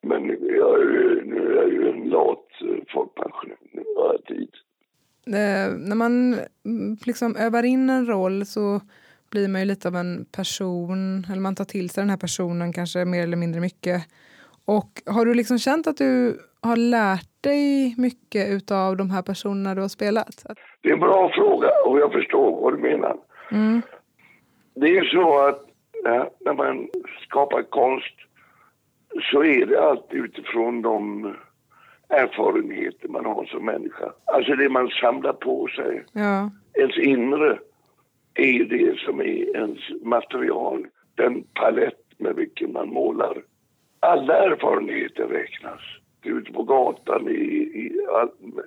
Men 0.02 0.24
nu 0.24 0.34
är 0.34 0.56
jag 0.56 0.80
ju, 0.80 1.24
nu 1.26 1.52
är 1.52 1.56
jag 1.56 1.72
ju 1.74 1.90
en 1.90 2.10
lat 2.10 2.48
eh, 2.62 2.84
folkpensionär. 2.94 3.58
Nu 3.72 3.84
har 3.98 4.14
jag 4.14 4.26
tid. 4.26 4.50
Eh, 5.28 5.78
när 5.90 5.96
man 5.96 6.34
mm, 6.66 6.98
liksom 7.06 7.36
övar 7.36 7.64
in 7.64 7.90
en 7.90 8.06
roll 8.06 8.46
så 8.46 8.82
blir 9.30 9.48
man 9.48 9.62
ju 9.62 9.68
lite 9.68 9.88
av 9.88 9.96
en 9.96 10.26
person, 10.26 11.26
eller 11.32 11.42
man 11.42 11.56
tar 11.56 11.66
till 11.66 11.90
sig 11.90 12.02
den 12.02 12.10
här 12.10 12.18
personen 12.18 12.74
kanske 12.74 13.06
mer 13.06 13.24
eller 13.24 13.38
mindre 13.38 13.62
mycket. 13.62 14.04
Och 14.66 15.02
har 15.06 15.26
du 15.26 15.34
liksom 15.34 15.60
känt 15.60 15.88
att 15.88 15.98
du 15.98 16.40
har 16.62 16.76
lärt 16.76 17.30
dig 17.42 17.96
mycket 17.98 18.50
utav 18.50 18.98
de 18.98 19.10
här 19.10 19.22
personerna 19.22 19.76
du 19.76 19.82
har 19.82 19.88
spelat? 19.88 20.46
Det 20.82 20.90
är 20.90 20.94
en 20.94 21.00
bra 21.00 21.32
fråga 21.36 21.70
och 21.86 22.00
jag 22.00 22.12
förstår 22.12 22.62
vad 22.62 22.74
du 22.74 22.78
menar. 22.78 23.18
Mm. 23.52 23.82
Det 24.76 24.98
är 24.98 25.04
så 25.04 25.48
att 25.48 25.62
ja, 26.04 26.30
när 26.40 26.54
man 26.54 26.88
skapar 27.28 27.64
konst 27.64 28.16
så 29.32 29.44
är 29.44 29.66
det 29.66 29.82
alltid 29.82 30.20
utifrån 30.20 30.82
de 30.82 31.24
erfarenheter 32.10 33.08
man 33.08 33.26
har 33.26 33.46
som 33.46 33.66
människa. 33.66 34.12
Alltså 34.26 34.56
det 34.56 34.70
man 34.70 34.88
samlar 34.88 35.34
på 35.34 35.68
sig. 35.68 36.04
Ja. 36.12 36.52
Ens 36.74 36.98
inre 36.98 37.60
är 38.36 38.52
ju 38.52 38.66
det 38.66 39.00
som 39.00 39.20
är 39.20 39.56
ens 39.56 39.80
material. 40.02 40.88
Den 41.16 41.44
palett 41.44 42.06
med 42.18 42.36
vilken 42.36 42.74
man 42.74 42.90
målar. 42.90 43.44
Alla 44.00 44.38
erfarenheter 44.38 45.28
räknas. 45.28 45.82
Ute 46.24 46.52
på 46.52 46.64
gatan, 46.64 47.28
i, 47.30 47.34
i, 47.34 47.92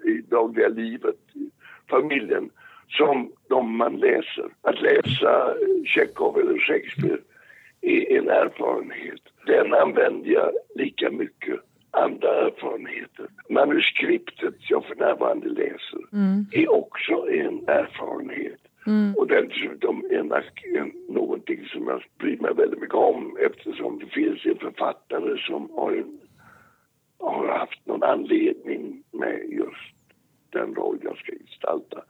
i 0.04 0.20
dagliga 0.30 0.68
livet, 0.68 1.18
i 1.34 1.50
familjen. 1.90 2.50
Som 2.88 3.32
de 3.48 3.76
man 3.76 3.96
läser. 3.96 4.48
Att 4.62 4.80
läsa 4.82 5.54
Tjechov 5.84 6.38
eller 6.38 6.58
Shakespeare 6.58 7.20
är 7.80 8.18
en 8.18 8.28
erfarenhet. 8.28 9.20
Den 9.46 9.74
använder 9.74 10.30
jag 10.30 10.50
lika 10.74 11.10
mycket 11.10 11.60
andra 11.90 12.46
erfarenheter. 12.46 13.26
Manuskriptet 13.48 14.54
jag 14.70 14.84
för 14.84 14.94
närvarande 14.94 15.48
läser 15.48 16.00
är 16.52 16.70
också 16.72 17.12
en 17.30 17.68
erfarenhet. 17.68 18.60
Och 19.16 19.26
dessutom 19.26 20.04
en, 20.10 20.32
en, 20.76 20.92
någonting 21.08 21.64
som 21.66 21.86
jag 21.86 22.02
bryr 22.18 22.38
mig 22.38 22.54
väldigt 22.54 22.80
mycket 22.80 22.94
om 22.94 23.36
eftersom 23.40 23.98
det 23.98 24.06
finns 24.06 24.46
en 24.46 24.58
författare 24.58 25.38
som 25.38 25.70
har, 25.70 25.92
en, 25.92 26.20
har 27.18 27.58
haft 27.58 27.86
någon 27.86 28.02
anledning 28.02 29.02
med 29.12 29.40
just 29.48 29.94
den 30.50 30.74
roll 30.74 30.98
jag 31.02 31.16
ska 31.16 31.32
gestalta. 31.32 32.02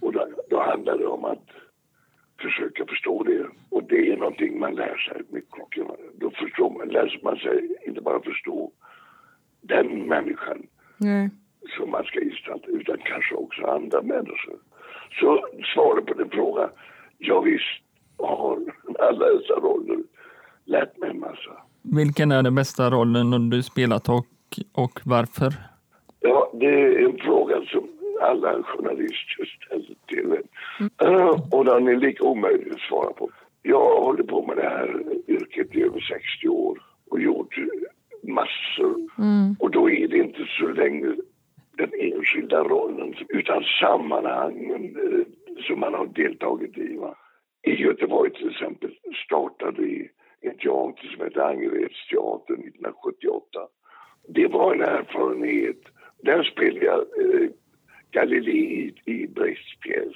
Och 0.00 0.12
då, 0.12 0.28
då 0.50 0.60
handlar 0.62 0.98
det 0.98 1.06
om 1.06 1.24
att 1.24 1.48
försöka 2.40 2.86
förstå 2.86 3.22
det. 3.22 3.46
Och 3.68 3.82
det 3.84 4.12
är 4.12 4.16
någonting 4.16 4.58
man 4.58 4.74
lär 4.74 4.96
sig 4.96 5.22
mycket. 5.28 5.86
Då 6.14 6.30
förstår 6.30 6.70
man, 6.70 6.88
lär 6.88 7.20
man 7.22 7.36
sig 7.36 7.76
inte 7.86 8.00
bara 8.00 8.20
förstå 8.22 8.72
den 9.60 9.86
människan 9.86 10.66
Nej. 10.96 11.30
som 11.76 11.90
man 11.90 12.04
ska 12.04 12.20
gestalta 12.20 12.66
utan 12.66 12.98
kanske 13.04 13.34
också 13.34 13.66
andra 13.66 14.02
människor. 14.02 14.58
Så 15.20 15.44
svaret 15.74 16.06
på 16.06 16.14
din 16.14 16.30
fråga, 16.30 16.70
ja 17.18 17.40
visst 17.40 17.82
har 18.18 18.58
alla 18.98 19.26
dessa 19.26 19.54
roller 19.54 19.98
lärt 20.64 20.96
mig 20.96 21.10
en 21.10 21.20
massa. 21.20 21.50
Vilken 21.82 22.32
är 22.32 22.42
den 22.42 22.54
bästa 22.54 22.90
rollen 22.90 23.50
du 23.50 23.62
spelat 23.62 24.08
och, 24.08 24.26
och 24.72 25.00
varför? 25.04 25.52
Ja, 26.20 26.52
det 26.54 26.66
är 26.66 27.04
en 27.04 27.18
fråga 27.18 27.56
som 27.66 27.88
alla 28.20 28.62
journalister 28.62 29.44
ställer 29.44 29.94
till 30.06 30.32
en. 30.32 31.08
Eh, 31.08 31.40
och 31.50 31.64
den 31.64 31.88
är 31.88 31.96
lika 31.96 32.24
omöjlig 32.24 32.72
att 32.72 32.80
svara 32.80 33.12
på. 33.12 33.30
Jag 33.62 33.80
har 33.80 34.00
hållit 34.00 34.26
på 34.26 34.46
med 34.46 34.56
det 34.56 34.68
här 34.68 35.02
yrket 35.28 35.74
i 35.74 35.82
över 35.82 36.00
60 36.00 36.48
år 36.48 36.78
och 37.10 37.20
gjort 37.20 37.54
massor. 38.22 38.94
Och 39.58 39.70
då 39.70 39.90
är 39.90 40.08
det 40.08 40.16
inte 40.16 40.46
så 40.60 40.66
länge 40.66 41.06
den 41.78 41.92
enskilda 41.98 42.64
rollen 42.64 43.14
utan 43.28 43.64
sammanhangen 43.80 44.96
eh, 44.96 45.26
som 45.66 45.80
man 45.80 45.94
har 45.94 46.06
deltagit 46.06 46.78
i. 46.78 46.96
Va? 46.96 47.14
I 47.66 47.74
Göteborg 47.74 48.32
till 48.32 48.50
exempel 48.50 48.94
startade 49.26 49.82
vi 49.82 50.10
en 50.40 50.58
teater 50.58 51.08
som 51.08 51.24
hette 51.24 51.44
Angeredsteatern 51.44 52.60
1978. 52.60 53.42
Det 54.28 54.46
var 54.46 54.74
en 54.74 54.82
erfarenhet. 54.82 55.80
Där 56.22 56.42
spelade 56.42 56.86
jag 56.86 56.98
eh, 56.98 57.50
Galilei 58.10 58.92
i, 59.06 59.12
i 59.12 59.26
Brechts 59.26 59.80
pjäs 59.80 60.14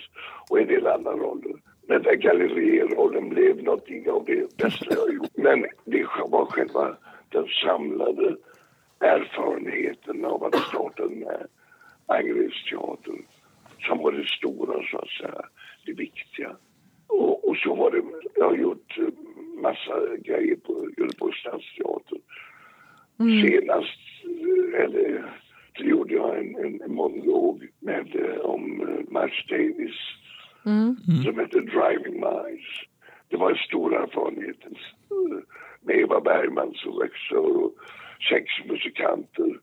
och 0.50 0.60
en 0.60 0.68
del 0.68 0.86
andra 0.86 1.12
roller. 1.12 1.56
den 1.88 2.20
Galilei-rollen 2.20 3.28
blev 3.28 3.62
någonting 3.62 4.10
av 4.10 4.24
det 4.24 4.56
bästa 4.56 4.86
jag 4.94 5.14
gjort. 5.14 5.36
Men 5.36 5.66
det 5.84 6.06
var 6.28 6.46
själva 6.46 6.96
den 7.28 7.46
samlade 7.46 8.36
erfarenheten 9.02 10.24
av 10.24 10.44
att 10.44 10.56
starta 10.56 11.08
den 11.08 11.22
här 11.22 11.46
Angeredsteatern 12.06 13.22
som 13.86 13.98
var 13.98 14.12
det 14.12 14.26
stora, 14.26 14.82
så 14.90 14.98
att 14.98 15.08
säga, 15.08 15.42
det 15.86 15.92
viktiga. 15.92 16.56
Och, 17.06 17.48
och 17.48 17.56
så 17.56 17.74
var 17.74 17.90
det, 17.90 18.02
jag 18.34 18.44
har 18.44 18.56
gjort 18.56 18.98
eh, 18.98 19.04
massa 19.62 20.16
grejer 20.16 20.56
på 20.56 20.88
Göteborgs 20.96 21.36
stadsteater. 21.36 22.18
Senast, 23.18 24.00
eh, 24.24 24.80
eller 24.84 25.32
så 25.76 25.84
gjorde 25.84 26.14
jag 26.14 26.38
en, 26.38 26.82
en, 26.82 26.94
monolog 26.94 27.68
med, 27.80 28.16
eh, 28.16 28.40
om 28.40 28.78
Miles 29.08 29.46
Davis 29.48 29.96
som 31.24 31.38
heter 31.38 31.60
Driving 31.60 32.20
Miles. 32.20 32.66
Det 33.28 33.36
var 33.36 33.50
en 33.50 33.56
stor 33.56 33.94
erfarenhet 33.94 34.56
med 35.80 35.96
Eva 35.96 36.20
Bergman 36.20 36.74
som 36.74 36.92
regissör 36.92 37.56
och 37.64 37.74
sex 38.28 38.44
musikanter 38.68 39.58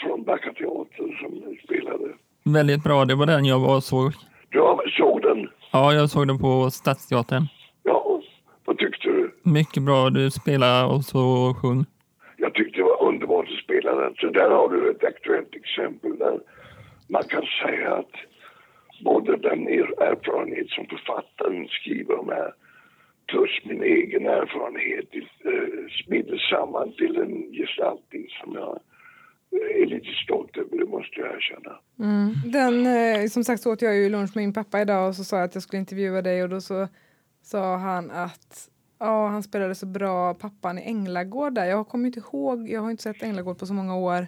från 0.00 0.24
Backa 0.24 0.52
Teater 0.52 1.18
som 1.20 1.56
spelade. 1.64 2.04
Väldigt 2.44 2.84
bra, 2.84 3.04
det 3.04 3.14
var 3.14 3.26
den 3.26 3.44
jag 3.44 3.60
var 3.60 3.76
och 3.76 3.84
såg. 3.84 4.12
Jag 4.50 4.80
såg 4.98 5.22
den. 5.22 5.48
Ja, 5.72 5.92
jag 5.94 6.10
såg 6.10 6.26
den 6.26 6.38
på 6.38 6.70
Stadsteatern. 6.70 7.42
Ja, 7.82 8.22
vad 8.64 8.78
tyckte 8.78 9.08
du? 9.08 9.34
Mycket 9.42 9.82
bra, 9.82 10.10
du 10.10 10.30
spelar 10.30 10.86
och 10.94 11.04
så 11.04 11.54
sjung. 11.62 11.84
Jag 12.36 12.54
tyckte 12.54 12.78
det 12.78 12.84
var 12.84 13.02
underbart 13.08 13.46
att 13.48 13.64
spela 13.64 13.94
den. 13.94 14.14
Så 14.14 14.26
där 14.30 14.50
har 14.50 14.68
du 14.68 14.90
ett 14.90 15.04
aktuellt 15.04 15.54
exempel 15.54 16.18
där 16.18 16.40
man 17.08 17.22
kan 17.22 17.42
säga 17.64 17.94
att 17.94 18.14
både 19.04 19.36
den 19.36 19.68
er- 19.68 20.02
erfarenhet 20.02 20.70
som 20.70 20.86
författaren 20.86 21.68
skriver 21.68 22.20
om 22.20 22.28
här 22.28 22.52
plus 23.32 23.52
min 23.64 23.82
egen 23.82 24.24
erfarenhet 24.26 25.08
eh, 25.14 26.38
samman 26.50 26.92
till 26.98 27.16
en 27.16 27.34
gestaltning 27.60 28.26
som 28.40 28.54
jag 28.54 28.78
är 29.82 29.86
lite 29.86 30.12
stolt 30.24 30.56
över, 30.56 30.78
det 30.78 30.90
måste 30.96 31.20
jag 31.20 31.36
erkänna. 31.36 31.74
Mm. 31.98 32.34
Den, 32.44 32.76
eh, 32.86 33.28
som 33.28 33.44
sagt 33.44 33.62
så 33.62 33.72
åt 33.72 33.82
jag 33.82 33.96
ju 33.96 34.08
lunch 34.08 34.30
med 34.34 34.44
min 34.44 34.52
pappa 34.52 34.80
idag 34.80 35.08
och 35.08 35.14
så 35.14 35.24
sa 35.24 35.36
jag 35.36 35.44
att 35.44 35.54
jag 35.54 35.62
skulle 35.62 35.80
intervjua 35.80 36.22
dig 36.22 36.42
och 36.42 36.48
då 36.48 36.60
så 36.60 36.88
sa 37.42 37.76
han 37.76 38.10
att 38.10 38.68
ja, 38.98 39.28
han 39.28 39.42
spelade 39.42 39.74
så 39.74 39.86
bra 39.86 40.34
pappan 40.34 40.78
i 40.78 40.82
Änglagård 40.82 41.54
där. 41.54 41.64
Jag 41.64 41.88
kommer 41.88 42.06
inte 42.06 42.20
ihåg, 42.20 42.68
jag 42.68 42.80
har 42.80 42.90
inte 42.90 43.02
sett 43.02 43.22
Änglagård 43.22 43.58
på 43.58 43.66
så 43.66 43.74
många 43.74 43.96
år. 43.96 44.26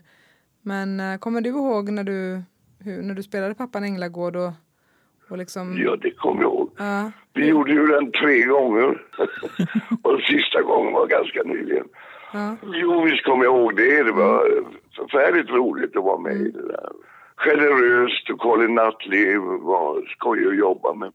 Men 0.62 1.00
eh, 1.00 1.18
kommer 1.18 1.40
du 1.40 1.50
ihåg 1.50 1.90
när 1.90 2.04
du, 2.04 2.42
hur, 2.78 3.02
när 3.02 3.14
du 3.14 3.22
spelade 3.22 3.54
pappan 3.54 3.84
i 3.84 3.88
Änglagård 3.88 4.36
och, 4.36 4.52
och 5.34 5.38
liksom... 5.38 5.78
Ja, 5.78 5.96
det 5.96 6.10
kommer 6.10 6.42
jag 6.42 6.52
ihåg. 6.52 6.70
Ja. 6.78 7.10
Vi 7.34 7.46
gjorde 7.48 7.72
ju 7.72 7.86
den 7.86 8.12
tre 8.12 8.42
gånger. 8.44 9.02
och 10.02 10.20
sista 10.20 10.62
gången 10.62 10.92
var 10.92 11.06
ganska 11.06 11.42
nyligen. 11.42 11.86
Ja. 12.32 12.56
Jo, 12.62 13.00
visst 13.04 13.24
kommer 13.24 13.44
jag 13.44 13.54
ihåg 13.56 13.76
det. 13.76 14.02
Det 14.02 14.12
var 14.12 14.64
förfärligt 14.96 15.50
roligt 15.50 15.96
att 15.96 16.04
vara 16.04 16.18
med 16.18 16.36
i 16.36 16.50
det 16.50 16.68
där. 16.68 16.90
generöst 17.36 18.30
och 18.30 18.38
Colin 18.38 18.74
Nutley 18.74 19.36
var 19.60 20.06
skojig 20.16 20.46
att 20.46 20.56
jobba 20.56 20.94
med. 20.94 21.12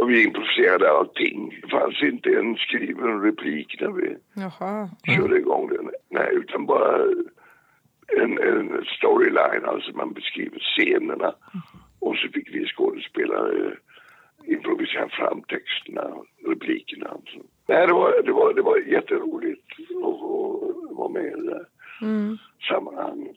Och 0.00 0.10
vi 0.10 0.24
improviserade 0.24 0.90
allting. 0.90 1.58
Det 1.62 1.68
fanns 1.68 2.02
inte 2.02 2.28
en 2.30 2.56
skriven 2.56 3.22
replik 3.22 3.76
när 3.80 3.90
vi 3.90 4.16
Jaha. 4.34 4.88
körde 5.16 5.38
igång 5.38 5.68
den. 5.68 5.90
Nej, 6.10 6.28
utan 6.32 6.66
bara 6.66 6.96
en, 8.22 8.38
en 8.38 8.84
storyline, 8.96 9.64
alltså 9.64 9.92
man 9.96 10.12
beskriver 10.12 10.58
scenerna. 10.58 11.32
Och 12.00 12.16
så 12.16 12.28
fick 12.28 12.54
vi 12.54 12.66
skådespelare 12.66 13.76
improvisera 14.44 15.08
fram 15.08 15.42
texterna, 15.42 16.16
replikerna. 16.46 17.16
Nej, 17.66 17.86
det 17.86 17.92
var, 17.92 18.22
det 18.22 18.32
var, 18.32 18.54
det 18.54 18.62
var 18.62 18.78
jätteroligt 18.78 19.66
att 20.04 20.96
vara 20.96 21.08
med 21.08 21.26
i 21.26 21.30
det 21.46 21.66
Mm. 22.02 22.36
sammanhanget. 22.68 23.36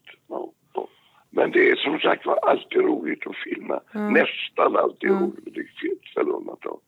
Men 1.30 1.52
det 1.52 1.70
är 1.70 1.76
som 1.76 2.00
sagt 2.00 2.26
var 2.26 2.36
alltid 2.38 2.82
roligt 2.82 3.28
att 3.28 3.36
filma. 3.36 3.80
Nästan 3.94 4.76
alltid 4.76 5.10
roligt. 5.10 5.46
Det 5.56 5.64
finns 5.82 6.18
väl 6.18 6.30
undantag. 6.30 6.80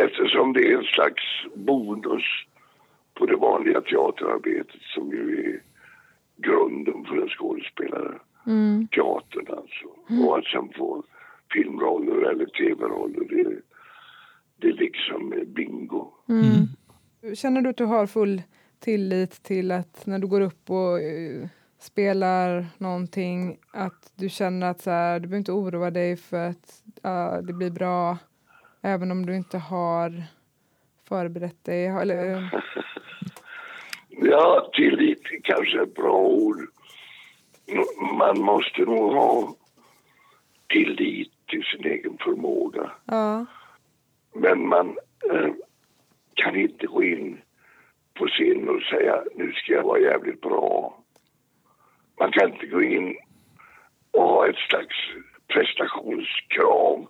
Eftersom 0.00 0.52
det 0.52 0.72
är 0.72 0.76
en 0.78 0.84
slags 0.84 1.22
bonus 1.54 2.22
på 3.14 3.26
det 3.26 3.36
vanliga 3.36 3.80
teaterarbetet 3.80 4.80
som 4.94 5.10
ju 5.10 5.44
är 5.44 5.60
grunden 6.36 7.04
för 7.04 7.16
en 7.22 7.28
skådespelare. 7.28 8.18
Mm. 8.46 8.88
Alltså. 10.10 10.26
Och 10.26 10.38
att 10.38 10.44
sen 10.44 10.72
få 10.76 11.02
filmroller 11.52 12.30
eller 12.30 12.46
tv-roller, 12.46 13.24
det, 13.28 13.60
det 14.56 14.68
är 14.68 14.72
liksom 14.72 15.34
bingo. 15.46 16.12
Känner 17.34 17.60
du 17.60 17.68
att 17.70 17.76
du 17.76 17.84
har 17.84 18.06
full 18.06 18.42
tillit 18.78 19.42
till 19.42 19.72
att 19.72 20.06
när 20.06 20.18
du 20.18 20.26
går 20.26 20.40
upp 20.40 20.70
och 20.70 21.00
eh, 21.00 21.48
spelar 21.78 22.66
någonting 22.78 23.58
att 23.72 24.12
du 24.16 24.28
känner 24.28 24.70
att 24.70 24.80
så 24.80 24.90
här, 24.90 25.20
du 25.20 25.28
behöver 25.28 25.38
inte 25.38 25.52
oroa 25.52 25.90
dig 25.90 26.16
för 26.16 26.48
att 26.48 26.82
ja, 27.02 27.40
det 27.42 27.52
blir 27.52 27.70
bra 27.70 28.18
även 28.82 29.10
om 29.10 29.26
du 29.26 29.36
inte 29.36 29.58
har 29.58 30.22
förberett 31.08 31.64
dig? 31.64 31.86
Eller, 31.86 32.32
eh, 32.32 32.48
Ja, 34.08 34.70
tillit 34.72 35.22
är 35.32 35.40
kanske 35.42 35.82
ett 35.82 35.94
bra 35.94 36.18
ord. 36.18 36.58
Man 38.18 38.40
måste 38.40 38.80
nog 38.80 39.12
ha 39.12 39.54
tillit 40.70 41.30
till 41.48 41.62
sin 41.64 41.84
egen 41.92 42.18
förmåga. 42.18 42.90
ja. 43.04 43.46
Men 44.34 44.68
man 44.68 44.98
eh, 45.32 45.48
kan 46.34 46.56
inte 46.56 46.86
gå 46.86 47.02
in 47.04 47.40
på 48.14 48.26
scen 48.26 48.68
och 48.68 48.82
säga 48.82 49.22
nu 49.34 49.52
ska 49.52 49.72
jag 49.72 49.82
vara 49.82 49.98
jävligt 50.00 50.40
bra. 50.40 50.96
Man 52.18 52.32
kan 52.32 52.52
inte 52.52 52.66
gå 52.66 52.82
in 52.82 53.16
och 54.10 54.22
ha 54.22 54.46
ett 54.48 54.56
slags 54.56 54.96
prestationskrav. 55.48 57.06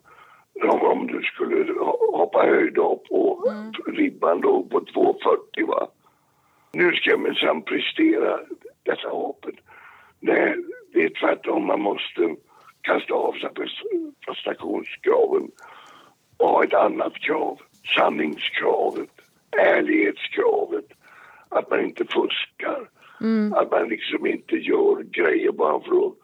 Om, 0.62 1.07
du 1.07 1.23
skulle 1.23 1.73
ho- 1.73 2.17
hoppa 2.17 2.43
höjdhopp 2.47 3.07
och 3.11 3.47
ribban 3.87 4.40
låg 4.40 4.71
på 4.71 4.81
2,40 4.81 5.67
va. 5.67 5.88
Nu 6.73 6.93
ska 6.93 7.11
jag 7.11 7.21
minsann 7.21 7.62
prestera 7.62 8.40
detta 8.83 9.09
hoppet. 9.09 9.55
Nej, 10.21 10.57
det 10.93 11.05
är 11.05 11.09
tvärtom. 11.21 11.67
Man 11.67 11.81
måste 11.81 12.37
kasta 12.81 13.14
av 13.14 13.33
sig 13.33 13.50
pres- 13.50 14.12
prestationskraven 14.26 15.50
och 16.37 16.49
ha 16.49 16.64
ett 16.64 16.70
annat 16.81 17.15
krav. 17.15 17.61
Sanningskravet, 17.97 19.11
ärlighetskravet. 19.59 20.87
Att 21.49 21.71
man 21.71 21.81
inte 21.81 22.05
fuskar. 22.05 22.89
Att 23.55 23.71
man 23.71 23.89
liksom 23.89 24.27
inte 24.27 24.57
gör 24.57 25.03
grejer 25.03 25.53
bara 25.53 25.81
för 25.81 26.07
att 26.07 26.20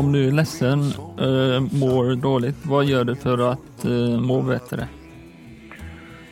om 0.00 0.12
du 0.12 0.28
är 0.28 0.32
ledsen, 0.32 0.78
eh, 1.26 1.60
mår 1.80 2.16
dåligt, 2.16 2.66
vad 2.66 2.84
gör 2.84 3.04
du 3.04 3.14
för 3.14 3.38
att 3.52 3.84
eh, 3.84 4.20
må 4.20 4.42
bättre? 4.42 4.88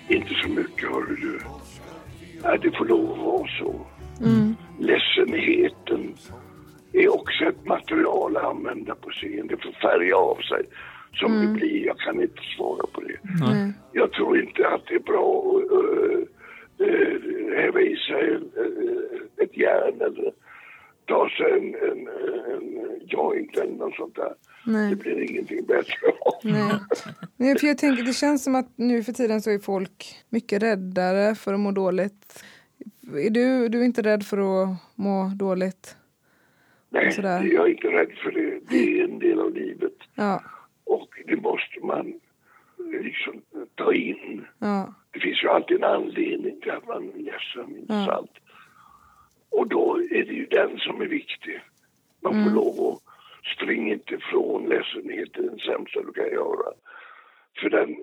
Inte 0.09 0.35
så 0.43 0.49
mycket, 0.49 0.91
hörru 0.91 1.17
du. 1.17 1.41
Nej, 2.43 2.59
det 2.63 2.71
får 2.77 2.85
lov 2.85 3.13
att 3.13 3.19
vara 3.19 3.49
så. 3.59 3.87
Ledsenheten 4.79 6.15
är 6.93 7.15
också 7.15 7.45
ett 7.45 7.67
material 7.67 8.37
att 8.37 8.45
använda 8.45 8.95
på 8.95 9.11
scen. 9.11 9.47
Det 9.47 9.57
får 9.57 9.73
färga 9.73 10.17
av 10.17 10.37
sig 10.37 10.63
som 11.15 11.41
det 11.41 11.47
blir. 11.47 11.87
Jag 11.87 11.99
kan 11.99 12.23
inte 12.23 12.43
svara 12.57 12.87
på 12.93 13.01
det. 13.01 13.19
Nej. 13.23 13.73
Jag 13.93 14.13
tror 14.13 14.41
inte 14.41 14.69
att 14.69 14.87
det 14.89 14.95
är 14.95 15.01
bra 15.13 15.55
att 15.57 15.73
uh, 16.87 17.57
häva 17.57 17.81
i 17.81 17.97
sig 17.97 18.39
ett 19.37 19.57
järn 19.57 20.01
eller 20.01 20.33
ta 21.09 21.29
sig 21.29 21.53
en, 21.53 21.75
en, 21.75 22.09
en 22.53 23.01
joint 23.07 23.57
eller 23.57 23.73
något 23.73 23.95
sånt 23.95 24.15
där. 24.15 24.35
Nej. 24.67 24.91
Det 24.91 24.97
blir 24.97 25.31
ingenting 25.31 25.67
bättre. 25.67 25.95
Nej. 26.45 26.73
Nej, 27.37 27.59
för 27.59 27.67
jag 27.67 27.79
tänker, 27.79 28.03
det 28.03 28.13
känns 28.13 28.45
som 28.45 28.55
att 28.55 28.69
nu 28.77 29.03
för 29.03 29.13
tiden 29.13 29.43
så 29.43 29.51
är 29.51 29.59
folk 29.59 30.15
mycket 30.29 30.63
räddare 30.63 31.35
för 31.35 31.55
att 31.55 31.61
må 31.61 31.71
dåligt. 31.71 32.45
Är 33.25 33.31
du, 33.31 33.69
du 33.69 33.81
är 33.81 33.85
inte 33.85 34.03
rädd 34.03 34.23
för 34.23 34.39
att 34.63 34.69
må 34.95 35.31
dåligt? 35.37 35.97
Nej, 36.91 37.13
Sådär. 37.13 37.43
jag 37.43 37.67
är 37.67 37.71
inte 37.71 37.89
rädd 37.89 38.11
för 38.23 38.31
det. 38.31 38.61
Det 38.71 39.01
är 39.01 39.05
en 39.05 39.19
del 39.19 39.41
av 39.41 39.55
livet. 39.55 39.95
Ja, 40.15 40.43
Och 40.85 41.09
det 41.27 41.37
måste 41.37 41.81
man 41.83 42.13
liksom 43.03 43.43
ta 43.75 43.95
in. 43.95 44.45
ja, 44.59 44.95
Det 45.13 45.21
finns 45.21 45.43
ju 45.45 45.49
alltid 45.49 45.77
en 45.77 45.85
anledning 45.85 46.61
till 46.61 46.71
att 46.71 46.87
man 46.87 47.03
är 47.09 47.19
ledsen, 47.19 47.77
inte 47.79 47.93
Ja. 47.95 48.07
sant? 48.07 48.31
Och 49.51 49.69
då 49.69 49.97
är 50.11 50.25
det 50.25 50.35
ju 50.35 50.47
den 50.47 50.79
som 50.79 51.01
är 51.01 51.07
viktig. 51.07 51.61
Man 52.21 52.45
får 52.45 52.51
lov 52.51 52.93
att 52.93 53.03
springa 53.57 53.93
inte 53.93 54.15
ifrån 54.15 54.69
ledsenhet, 54.69 55.35
det 55.35 55.43
den 55.43 55.59
sämsta 55.59 56.03
du 56.03 56.13
kan 56.13 56.31
göra. 56.33 56.73
För 57.61 57.71
den, 57.71 57.97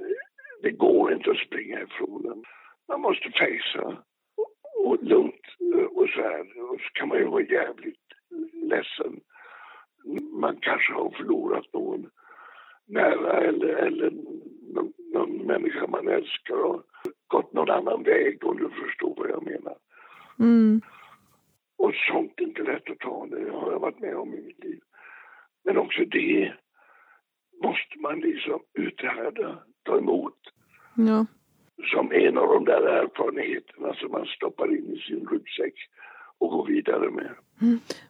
det 0.61 0.71
går 0.71 1.13
inte 1.13 1.31
att 1.31 1.47
springa 1.47 1.81
ifrån 1.81 2.21
den. 2.23 2.43
Man 2.87 3.01
måste 3.01 3.31
fejsa 3.31 3.97
och, 4.35 4.85
och 4.85 5.03
lugnt 5.03 5.45
eh, 5.75 5.85
och 5.85 6.09
så 6.09 6.21
här. 6.21 6.41
Och 6.71 6.79
så 6.79 6.89
kan 6.93 7.07
man 7.07 7.17
ju 7.17 7.25
vara 7.25 7.43
jävligt 7.43 8.05
ledsen. 8.53 9.19
Man 10.31 10.57
kanske 10.61 10.93
har 10.93 11.09
förlorat 11.09 11.73
någon 11.73 12.09
nära 12.85 13.41
eller, 13.41 13.67
eller 13.67 14.11
någon, 14.73 14.93
någon 15.13 15.37
människa 15.37 15.87
man 15.87 16.07
älskar 16.07 16.65
och 16.65 16.83
gått 17.27 17.53
någon 17.53 17.69
annan 17.69 18.03
väg 18.03 18.45
om 18.45 18.57
du 18.57 18.69
förstår 18.69 19.13
vad 19.17 19.29
jag 19.29 19.43
menar. 19.43 19.75
mm, 20.39 20.81
Och 21.77 21.93
sånt 22.11 22.33
är 22.37 22.43
inte 22.43 22.63
lätt 22.63 22.89
att 22.89 22.99
ta, 22.99 23.25
det 23.25 23.51
har 23.51 23.71
jag 23.71 23.79
varit 23.79 23.99
med 23.99 24.15
om 24.15 24.33
i 24.33 24.41
mitt 24.41 24.63
liv. 24.63 24.79
Men 25.63 25.77
också 25.77 26.05
det 26.05 26.53
måste 27.63 27.99
man 27.99 28.19
liksom 28.19 28.59
uthärda, 28.73 29.59
ta 29.83 29.97
emot 29.97 30.39
ja. 30.95 31.25
som 31.91 32.11
en 32.11 32.37
av 32.37 32.47
de 32.47 32.65
där 32.65 32.81
erfarenheterna 32.81 33.93
som 33.93 34.11
man 34.11 34.25
stoppar 34.25 34.77
in 34.77 34.93
i 34.93 34.99
sin 34.99 35.27
ryggsäck 35.27 35.73
och 36.37 36.49
går 36.49 36.67
vidare 36.67 37.11
med. 37.11 37.35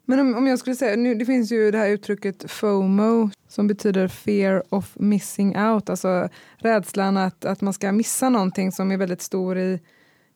Men 0.06 0.20
om, 0.20 0.36
om 0.36 0.48
jag 0.48 0.60
skulle 0.60 0.76
säga, 0.76 0.96
nu, 0.96 1.16
det 1.16 1.26
finns 1.26 1.52
ju 1.52 1.72
det 1.72 1.78
här 1.78 1.90
uttrycket 1.90 2.52
FOMO 2.52 3.30
som 3.48 3.68
betyder 3.68 4.08
fear 4.08 4.64
of 4.70 4.96
missing 4.96 5.58
out, 5.58 5.90
alltså 5.90 6.30
rädslan 6.58 7.18
att, 7.18 7.46
att 7.46 7.62
man 7.62 7.74
ska 7.74 7.92
missa 7.92 8.30
någonting 8.30 8.72
som 8.72 8.92
är 8.92 8.98
väldigt 8.98 9.22
stor 9.22 9.58
i, 9.58 9.80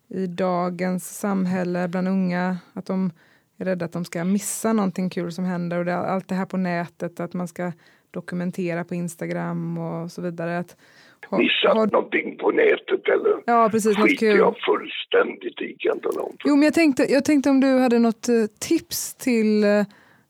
i 0.10 0.28
dagens 0.28 1.20
samhälle 1.20 1.88
bland 1.88 2.08
unga, 2.08 2.58
att 2.74 2.86
de 2.86 3.12
är 3.58 3.66
rädda 3.66 3.86
att 3.86 3.94
de 3.94 4.06
ska 4.06 4.24
missa 4.24 4.74
någonting 4.74 5.10
kul 5.10 5.32
som 5.32 5.46
händer 5.46 5.80
och 5.80 5.86
det, 5.86 5.96
allt 5.98 6.28
det 6.28 6.36
här 6.36 6.46
på 6.46 6.58
nätet, 6.58 7.20
att 7.20 7.34
man 7.34 7.48
ska 7.48 7.72
dokumentera 8.12 8.84
på 8.84 8.96
Instagram 8.96 9.78
och 9.78 10.12
så 10.12 10.22
vidare. 10.22 10.58
Att, 10.60 10.78
har, 11.26 11.38
Missat 11.38 11.78
har... 11.78 11.88
någonting 11.88 12.38
på 12.38 12.52
nätet 12.52 13.08
eller 13.08 13.44
ja, 13.46 13.70
precis, 13.72 13.98
något 13.98 14.20
kul. 14.20 14.38
jag 14.38 14.56
fullständigt 14.66 15.62
i 15.62 15.76
kan 15.80 16.20
om. 16.20 16.36
Jo, 16.46 16.56
men 16.56 16.64
jag 16.64 16.74
tänkte, 16.74 17.04
jag 17.10 17.26
tänkte 17.26 17.50
om 17.50 17.60
du 17.60 17.80
hade 17.80 18.00
något 18.00 18.30
eh, 18.30 18.36
tips 18.60 19.16
till 19.16 19.64
eh, 19.64 19.84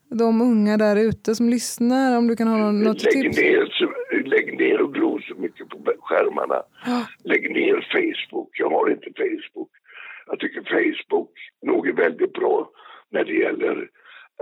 de 0.10 0.42
unga 0.42 0.78
där 0.78 0.96
ute 0.96 1.36
som 1.36 1.50
lyssnar, 1.50 2.18
om 2.18 2.28
du 2.28 2.36
kan 2.36 2.48
ha 2.48 2.72
något 2.72 3.04
lägg 3.04 3.13
tips? 3.13 3.38
Ner, 3.38 3.70
lägg 4.30 4.58
ner 4.58 4.82
och 4.82 4.94
glo 4.94 5.20
så 5.22 5.36
mycket 5.36 5.70
på 5.70 5.78
skärmarna. 6.00 6.63
Ja. 6.86 7.06
Lägg 7.24 7.52
ner 7.52 7.88
Facebook. 7.92 8.50
Jag 8.60 8.70
har 8.70 8.89
inte 8.89 9.10
Facebook. 9.18 9.72
Jag 10.28 10.39
tycker 10.39 10.62
Facebook 10.62 11.32
nog 11.62 11.88
är 11.88 11.94
väldigt 11.94 12.34
bra 12.34 12.70
när 13.10 13.24
det 13.24 13.34
gäller 13.34 13.89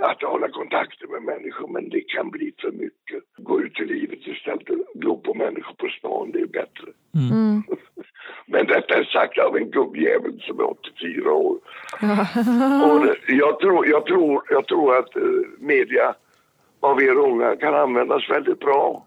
att 0.01 0.23
hålla 0.23 0.49
kontakter 0.49 1.07
med 1.07 1.21
människor, 1.21 1.67
men 1.67 1.89
det 1.89 2.01
kan 2.01 2.29
bli 2.29 2.53
för 2.61 2.71
mycket. 2.71 3.23
Gå 3.37 3.61
ut 3.61 3.79
i 3.79 3.85
livet 3.85 4.19
istället 4.27 4.69
och 4.69 5.01
glo 5.01 5.17
på 5.17 5.33
människor 5.33 5.73
på 5.73 5.87
stan, 5.87 6.31
det 6.31 6.39
är 6.39 6.45
bättre. 6.45 6.87
Mm. 7.15 7.63
men 8.47 8.67
detta 8.67 8.93
är 8.95 9.03
sagt 9.03 9.37
av 9.37 9.57
en 9.57 9.71
gubbjävel 9.71 10.41
som 10.41 10.59
är 10.59 10.69
84 10.69 11.31
år. 11.31 11.53
och 12.85 13.15
jag, 13.27 13.59
tror, 13.59 13.87
jag, 13.87 14.05
tror, 14.05 14.43
jag 14.49 14.67
tror 14.67 14.97
att 14.97 15.17
uh, 15.17 15.43
media 15.59 16.15
av 16.79 17.01
er 17.01 17.15
unga 17.15 17.55
kan 17.55 17.75
användas 17.75 18.29
väldigt 18.29 18.59
bra. 18.59 19.06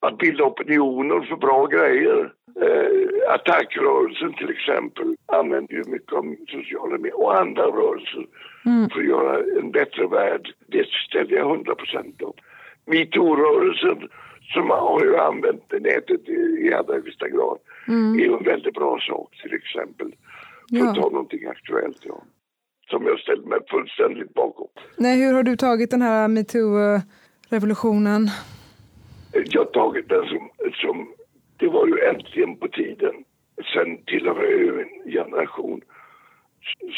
Att 0.00 0.18
bilda 0.18 0.44
opinioner 0.44 1.20
för 1.20 1.36
bra 1.36 1.66
grejer. 1.66 2.32
Eh, 2.62 3.32
attackrörelsen 3.34 4.32
till 4.32 4.50
exempel 4.50 5.16
använder 5.26 5.74
ju 5.74 5.84
mycket 5.84 6.12
av 6.12 6.34
sociala 6.48 6.98
medier 6.98 7.20
och 7.20 7.40
andra 7.40 7.62
rörelser 7.62 8.26
mm. 8.66 8.90
för 8.90 9.00
att 9.00 9.06
göra 9.06 9.38
en 9.60 9.70
bättre 9.70 10.06
värld. 10.06 10.54
Det 10.66 10.86
ställer 11.08 11.36
jag 11.36 11.48
hundra 11.48 11.74
procent 11.74 12.22
upp. 12.22 12.36
Metoo-rörelsen 12.86 14.08
som 14.52 14.70
har 14.70 15.04
ju 15.04 15.16
använt 15.16 15.72
nätet 15.80 16.28
i, 16.28 16.66
i 16.66 16.74
allra 16.74 16.94
högsta 16.94 17.28
grad 17.28 17.58
mm. 17.88 18.14
är 18.14 18.18
ju 18.24 18.32
en 18.32 18.44
väldigt 18.44 18.74
bra 18.74 18.98
sak 19.00 19.36
till 19.42 19.54
exempel. 19.54 20.14
För 20.70 20.76
ja. 20.76 20.90
att 20.90 20.94
ta 20.94 21.10
någonting 21.10 21.46
aktuellt, 21.46 22.00
ja. 22.02 22.22
Som 22.90 23.06
jag 23.06 23.18
ställer 23.18 23.46
mig 23.46 23.58
fullständigt 23.70 24.34
bakom. 24.34 24.68
Nej, 24.96 25.24
hur 25.24 25.34
har 25.34 25.42
du 25.42 25.56
tagit 25.56 25.90
den 25.90 26.02
här 26.02 26.28
metoo-revolutionen? 26.28 28.28
Jag 29.32 29.60
har 29.60 29.72
tagit 29.72 30.08
den 30.08 30.26
som, 30.26 30.50
som 30.74 31.14
det 31.56 31.68
var 31.68 31.86
ju 31.86 31.98
äntligen 32.00 32.56
på 32.56 32.68
tiden. 32.68 33.24
Sen 33.74 34.04
tillhör 34.04 34.42
jag 34.42 34.58
ju 34.58 34.80
en 34.80 35.12
generation 35.12 35.80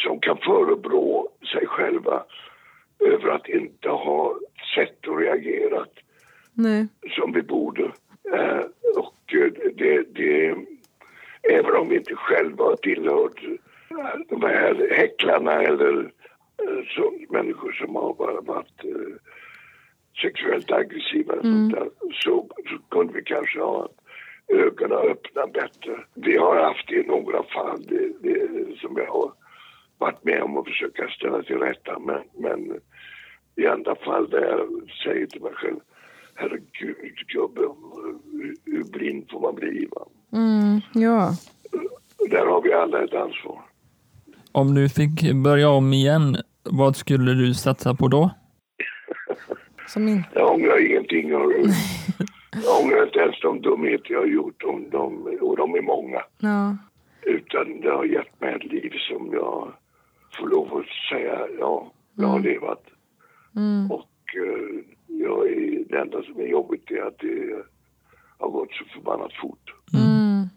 som 0.05 0.21
kan 0.21 0.39
förebrå 0.39 1.29
sig 1.53 1.67
själva 1.67 2.25
över 2.99 3.29
att 3.29 3.49
inte 3.49 3.89
ha 3.89 4.39
sett 4.75 5.07
och 5.07 5.19
reagerat 5.19 5.93
Nej. 6.55 6.87
som 7.17 7.33
vi 7.33 7.43
borde. 7.43 7.83
Eh, 8.33 8.65
och 8.97 9.35
eh, 9.35 9.53
det, 9.75 10.03
det, 10.15 10.57
även 11.43 11.77
om 11.77 11.89
vi 11.89 11.97
inte 11.97 12.15
själva 12.15 12.65
har 12.65 12.77
tillhört 12.77 13.43
eh, 13.45 14.21
de 14.29 14.43
här 14.43 14.89
häcklarna 14.97 15.53
eller 15.53 16.13
eh, 16.63 16.85
så, 16.97 17.13
människor 17.31 17.73
som 17.73 17.97
har 17.97 18.15
bara 18.15 18.41
varit 18.41 18.85
eh, 18.85 19.15
sexuellt 20.23 20.71
aggressiva 20.71 21.35
mm. 21.35 21.69
där, 21.69 21.89
så, 22.25 22.47
så 22.71 22.79
kunde 22.91 23.13
vi 23.13 23.23
kanske 23.23 23.61
ha 23.61 23.89
ögonen 24.49 24.99
öppna 24.99 25.47
bättre. 25.47 26.05
Vi 26.15 26.37
har 26.37 26.63
haft 26.63 26.89
det 26.89 26.95
i 26.95 27.07
några 27.07 27.43
fall 27.43 27.83
det, 27.89 28.13
det, 28.23 28.49
som 28.81 28.97
jag 28.97 29.07
har 29.07 29.33
varit 29.99 30.25
med 30.25 30.43
om 30.43 30.57
att 30.57 30.67
försöka 30.67 31.09
ställa 31.09 31.43
till 31.43 31.59
rätta 31.59 31.99
men, 31.99 32.23
men 32.39 32.81
i 33.57 33.67
andra 33.67 33.95
fall 33.95 34.31
där 34.31 34.43
jag 34.43 34.91
säger 35.05 35.27
till 35.27 35.43
mig 35.43 35.53
själv 35.55 35.81
herregud 36.35 37.17
gubbe, 37.29 37.61
hur 38.65 38.85
blind 38.85 39.31
får 39.31 39.41
man 39.41 39.55
bli? 39.55 39.89
Va? 39.91 40.07
Mm, 40.33 40.81
ja. 40.95 41.31
Där 42.31 42.47
har 42.47 42.63
vi 42.63 42.73
alla 42.73 43.05
ett 43.05 43.15
ansvar. 43.15 43.63
Om 44.53 44.75
du 44.75 44.89
fick 44.89 45.33
börja 45.33 45.69
om 45.69 45.93
igen, 45.93 46.37
vad 46.63 46.97
skulle 46.97 47.33
du 47.33 47.55
satsa 47.55 47.95
på 47.95 48.09
då? 48.09 48.31
Som 49.93 50.09
in... 50.09 50.25
Jag 50.35 50.51
ångrar 50.53 50.87
ingenting. 50.87 51.31
Jag 52.65 52.85
ångrar 52.85 53.05
inte 53.05 53.19
ens 53.19 53.41
de 53.41 53.61
dumheter 53.61 54.13
jag 54.13 54.21
har 54.21 54.27
gjort, 54.27 54.63
och 54.63 54.81
de, 54.91 55.39
och 55.41 55.57
de 55.57 55.75
är 55.75 55.83
många. 55.83 56.23
Ja. 56.39 56.77
Utan 57.23 57.81
det 57.81 57.91
har 57.91 58.05
gett 58.05 58.41
mig 58.41 58.55
ett 58.55 58.65
liv 58.65 58.93
som 59.09 59.31
jag 59.33 59.73
får 60.39 60.49
lov 60.49 60.77
att 60.77 60.87
säga, 61.11 61.39
ja, 61.59 61.93
jag 62.15 62.27
har 62.27 62.39
mm. 62.39 62.53
levat. 62.53 62.85
Mm. 63.57 63.91
Och 63.91 64.11
uh, 64.37 64.81
jag 65.07 65.47
är, 65.47 65.85
det 65.89 65.99
enda 65.99 66.23
som 66.23 66.41
är 66.41 66.47
jobbigt 66.47 66.91
är 66.91 67.03
att 67.07 67.19
det 67.19 67.63
har 68.39 68.49
gått 68.49 68.73
så 68.73 68.85
förbannat 68.85 69.33
fort. 69.41 69.75
Mm. 69.95 70.49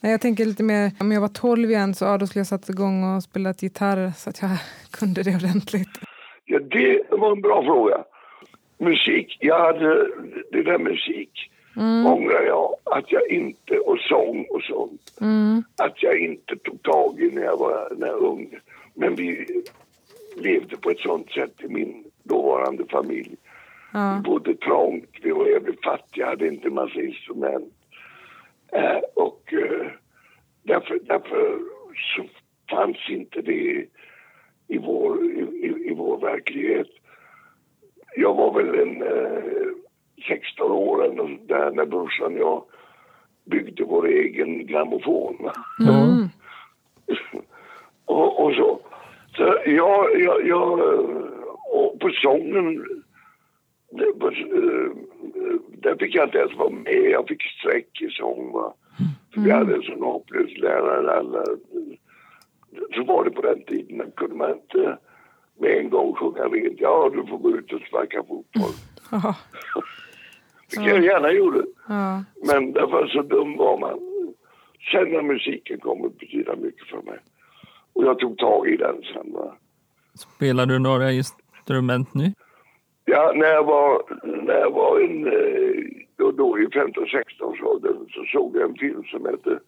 Jag 0.00 0.20
tänker 0.20 0.44
lite 0.44 0.62
mer, 0.62 0.92
om 1.00 1.12
jag 1.12 1.20
var 1.20 1.28
12 1.28 1.70
igen 1.70 1.94
så 1.94 2.04
ja, 2.04 2.18
då 2.18 2.26
skulle 2.26 2.40
jag 2.40 2.46
satt 2.46 2.68
igång 2.68 3.16
och 3.16 3.22
spelat 3.22 3.62
gitarr 3.62 4.12
så 4.16 4.30
att 4.30 4.42
jag 4.42 4.50
kunde 4.90 5.22
det 5.22 5.36
ordentligt. 5.36 6.00
Ja, 6.44 6.58
det 6.58 7.02
var 7.10 7.32
en 7.32 7.42
bra 7.42 7.62
fråga 7.62 8.04
musik, 8.82 9.38
jag 9.40 9.58
hade 9.58 10.08
det 10.50 10.62
där 10.62 10.78
musik 10.78 11.50
mm. 11.76 12.06
ångrar 12.06 12.42
jag 12.42 12.74
att 12.84 13.12
jag 13.12 13.28
inte, 13.28 13.78
och 13.78 13.98
sång 13.98 14.46
och 14.50 14.62
sånt, 14.62 15.18
mm. 15.20 15.62
att 15.76 16.02
jag 16.02 16.18
inte 16.18 16.56
tog 16.56 16.82
tag 16.82 17.20
i 17.20 17.30
när 17.30 17.42
jag 17.42 17.56
var 17.56 17.92
när 17.96 18.06
jag 18.06 18.22
ung. 18.22 18.58
Men 18.94 19.14
vi 19.14 19.46
levde 20.36 20.76
på 20.76 20.90
ett 20.90 21.00
sånt 21.00 21.30
sätt 21.30 21.54
i 21.58 21.68
min 21.68 22.04
dåvarande 22.22 22.84
familj. 22.90 23.36
Ja. 23.92 24.14
Vi 24.16 24.30
bodde 24.30 24.54
trångt, 24.54 25.10
vi 25.22 25.30
var 25.30 25.46
jävligt 25.46 25.84
fattiga, 25.84 26.26
hade 26.26 26.48
inte 26.48 26.70
massa 26.70 27.00
instrument. 27.00 27.74
Eh, 28.72 29.00
och 29.14 29.52
eh, 29.52 29.86
därför, 30.62 30.98
därför 31.02 31.58
så 32.16 32.24
fanns 32.70 32.96
inte 33.08 33.42
det 33.42 33.86
i 34.68 34.78
vår, 34.78 35.24
i, 35.24 35.40
i, 35.40 35.88
i 35.90 35.94
vår 35.96 36.18
verklighet 36.18 36.88
jag 38.16 38.34
var 38.34 38.52
väl 38.52 38.80
en 38.80 39.02
eh, 39.02 39.42
16 40.28 40.72
år 40.72 41.04
eller 41.04 41.38
där 41.46 41.70
när 41.70 41.86
brorsan 41.86 42.32
och 42.32 42.40
jag 42.40 42.64
byggde 43.44 43.84
vår 43.84 44.06
egen 44.06 44.66
grammofon. 44.66 45.50
Mm. 45.80 46.28
och, 48.04 48.44
och, 48.44 48.54
så. 48.54 48.80
Så 49.36 49.42
jag, 49.66 50.20
jag, 50.20 50.46
jag 50.46 50.80
och 51.72 52.00
på 52.00 52.10
sången 52.10 52.84
där 55.82 55.96
fick 55.98 56.14
jag 56.14 56.26
inte 56.26 56.38
ens 56.38 56.56
vara 56.56 56.70
med. 56.70 57.10
Jag 57.10 57.28
fick 57.28 57.42
streck 57.42 58.02
i 58.02 58.10
sång. 58.10 58.52
Va? 58.52 58.74
För 59.34 59.40
vi 59.40 59.50
hade 59.50 59.74
en 59.74 59.82
sån 59.82 60.02
hopplös 60.02 60.58
lärare. 60.58 61.12
Alla. 61.12 61.44
Så 62.94 63.04
var 63.04 63.24
det 63.24 63.30
på 63.30 63.42
den 63.42 63.64
tiden. 63.64 64.12
kunde 64.16 64.36
man 64.36 64.50
inte 64.50 64.98
med 65.60 65.78
en 65.78 65.90
gång 65.90 66.14
sjunga 66.14 66.42
rent. 66.42 66.80
Ja, 66.80 67.10
du 67.14 67.26
får 67.26 67.38
gå 67.38 67.50
ut 67.50 67.72
och 67.72 67.80
sparka 67.80 68.22
fotboll. 68.22 68.72
Vilket 70.70 70.94
jag 70.94 71.04
gärna 71.04 71.32
gjorde. 71.32 71.64
Ja. 71.88 72.24
Men 72.46 72.72
därför 72.72 73.06
så 73.06 73.22
dum 73.22 73.56
var 73.56 73.78
man. 73.78 73.98
Sen 74.92 75.12
när 75.12 75.22
musiken 75.22 75.80
kom 75.80 76.04
att 76.04 76.18
betyda 76.18 76.56
mycket 76.56 76.88
för 76.88 77.02
mig. 77.02 77.18
Och 77.92 78.04
jag 78.04 78.18
tog 78.18 78.38
tag 78.38 78.68
i 78.68 78.76
den 78.76 79.02
sen. 79.02 79.32
Va? 79.32 79.56
Spelar 80.14 80.66
du 80.66 80.78
några 80.78 81.12
instrument 81.12 82.14
nu? 82.14 82.32
Ja, 83.04 83.32
när 83.36 83.46
jag 83.46 83.64
var, 83.64 84.02
när 84.42 84.54
jag 84.54 84.70
var 84.70 85.00
en, 85.00 85.26
eh, 85.26 85.84
då, 86.16 86.30
då 86.30 86.58
i 86.58 86.66
15-16-årsåldern 86.66 88.08
så 88.08 88.24
såg 88.24 88.56
jag 88.56 88.70
en 88.70 88.76
film 88.76 89.04
som 89.04 89.24
hette 89.24 89.58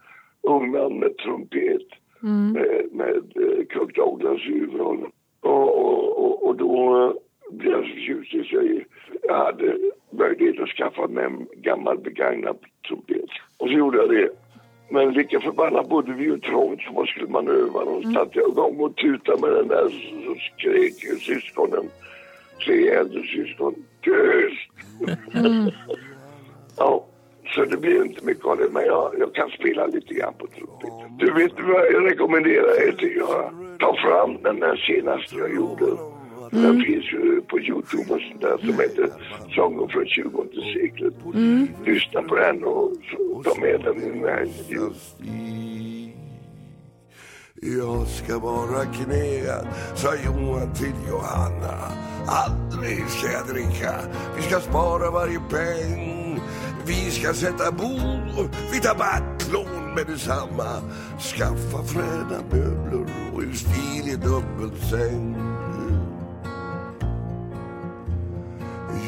Ung 0.42 0.70
man 0.70 0.98
med 0.98 1.16
trumpet 1.16 1.88
mm. 2.22 2.52
med, 2.52 2.88
med 2.92 3.16
eh, 3.16 3.66
Kirk 3.72 3.94
Douglas 3.94 4.40
i 4.40 4.52
huvudrollen. 4.52 5.10
Och, 5.44 6.24
och, 6.24 6.46
och 6.46 6.56
då 6.56 7.14
blev 7.50 7.72
jag 7.72 7.84
så 7.84 8.36
i 8.36 8.44
så 8.44 8.84
jag 9.22 9.38
hade 9.38 9.78
möjlighet 10.10 10.60
att 10.60 10.68
skaffa 10.68 11.06
mig 11.06 11.24
en 11.24 11.46
gammal 11.56 11.98
begagnad 11.98 12.56
trumpet. 12.88 13.30
Och 13.58 13.68
så 13.68 13.74
gjorde 13.74 13.98
jag 13.98 14.10
det. 14.10 14.28
Men 14.90 15.12
lika 15.12 15.40
förbannat 15.40 15.88
bodde 15.88 16.12
vi 16.12 16.24
ju 16.24 16.38
trångt 16.38 16.80
så 16.80 16.92
vad 16.92 17.08
skulle 17.08 17.26
man 17.26 17.48
öva? 17.48 17.80
Och 17.80 18.02
så 18.02 18.12
satte 18.12 18.38
jag 18.38 18.50
igång 18.50 18.80
och 18.80 18.96
tutade 18.96 19.40
med 19.40 19.50
den 19.50 19.68
där 19.68 19.88
så 19.88 20.34
skrek 20.34 21.20
syskonen, 21.20 21.90
tre 22.64 22.88
äldre 22.88 23.22
syskon, 23.22 23.74
tyst! 24.00 24.70
Mm. 25.34 25.70
ja, 26.76 27.06
så 27.54 27.64
det 27.64 27.76
blir 27.76 28.04
inte 28.04 28.24
mycket 28.24 28.44
av 28.44 28.56
det 28.56 28.68
men 28.72 28.84
jag, 28.84 29.14
jag 29.18 29.34
kan 29.34 29.50
spela 29.50 29.86
lite 29.86 30.14
grann 30.14 30.34
på 30.38 30.46
trumpet. 30.46 31.18
Du 31.18 31.32
vet 31.32 31.52
vad 31.52 31.86
jag 31.92 32.04
rekommenderar 32.04 32.88
er 32.88 32.92
till 32.92 33.22
att 33.22 33.28
göra? 33.28 33.63
Ta 33.78 33.96
fram 33.96 34.42
den 34.42 34.60
där 34.60 34.76
senaste 34.76 35.36
jag 35.36 35.54
gjorde. 35.54 35.84
Mm. 36.52 36.62
Den 36.62 36.84
finns 36.84 37.12
ju 37.12 37.40
på 37.40 37.60
Youtube 37.60 38.14
och 38.14 38.20
sånt 38.20 38.40
där 38.40 38.58
som 38.58 38.80
heter 38.80 39.08
Sånger 39.54 39.88
från 39.88 40.06
20 40.06 40.46
seklet. 40.74 41.14
Mm. 41.34 41.68
Lyssna 41.86 42.22
på 42.22 42.34
den 42.34 42.64
och 42.64 42.92
ta 43.44 43.60
med 43.60 43.80
den 43.84 44.02
i 44.02 44.08
den 44.08 44.24
här. 44.24 44.48
Jag 47.66 48.06
ska 48.06 48.38
vara 48.38 48.84
knäad, 48.84 49.66
sa 49.94 50.08
Johan 50.24 50.74
till 50.74 50.94
Johanna. 51.08 51.74
Aldrig 52.26 53.08
ska 53.08 53.32
jag 53.32 53.46
dricka, 53.46 53.94
vi 54.36 54.42
ska 54.42 54.60
spara 54.60 55.10
varje 55.10 55.38
peng. 55.38 56.40
Vi 56.86 57.10
ska 57.10 57.34
sätta 57.34 57.72
bo, 57.72 57.98
vi 58.72 58.80
tar 58.80 58.94
battlån 58.94 59.83
med 59.94 60.06
detsamma. 60.06 60.82
Skaffa 61.18 61.82
fräna 61.84 62.40
möbler 62.50 63.06
och 63.34 63.42
en 63.42 63.54
stilig 63.54 64.20
dubbelsäng. 64.20 65.36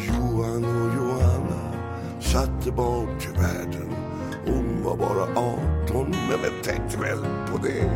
Johan 0.09 0.65
och 0.65 0.95
Johanna 0.97 1.73
satte 2.21 2.73
barn 2.73 3.19
till 3.19 3.33
världen. 3.33 3.91
Hon 4.47 4.85
var 4.85 4.97
bara 4.97 5.23
18 5.23 6.11
men 6.11 6.43
vem 6.43 6.63
tänkte 6.63 6.99
väl 6.99 7.19
på 7.53 7.59
det. 7.63 7.91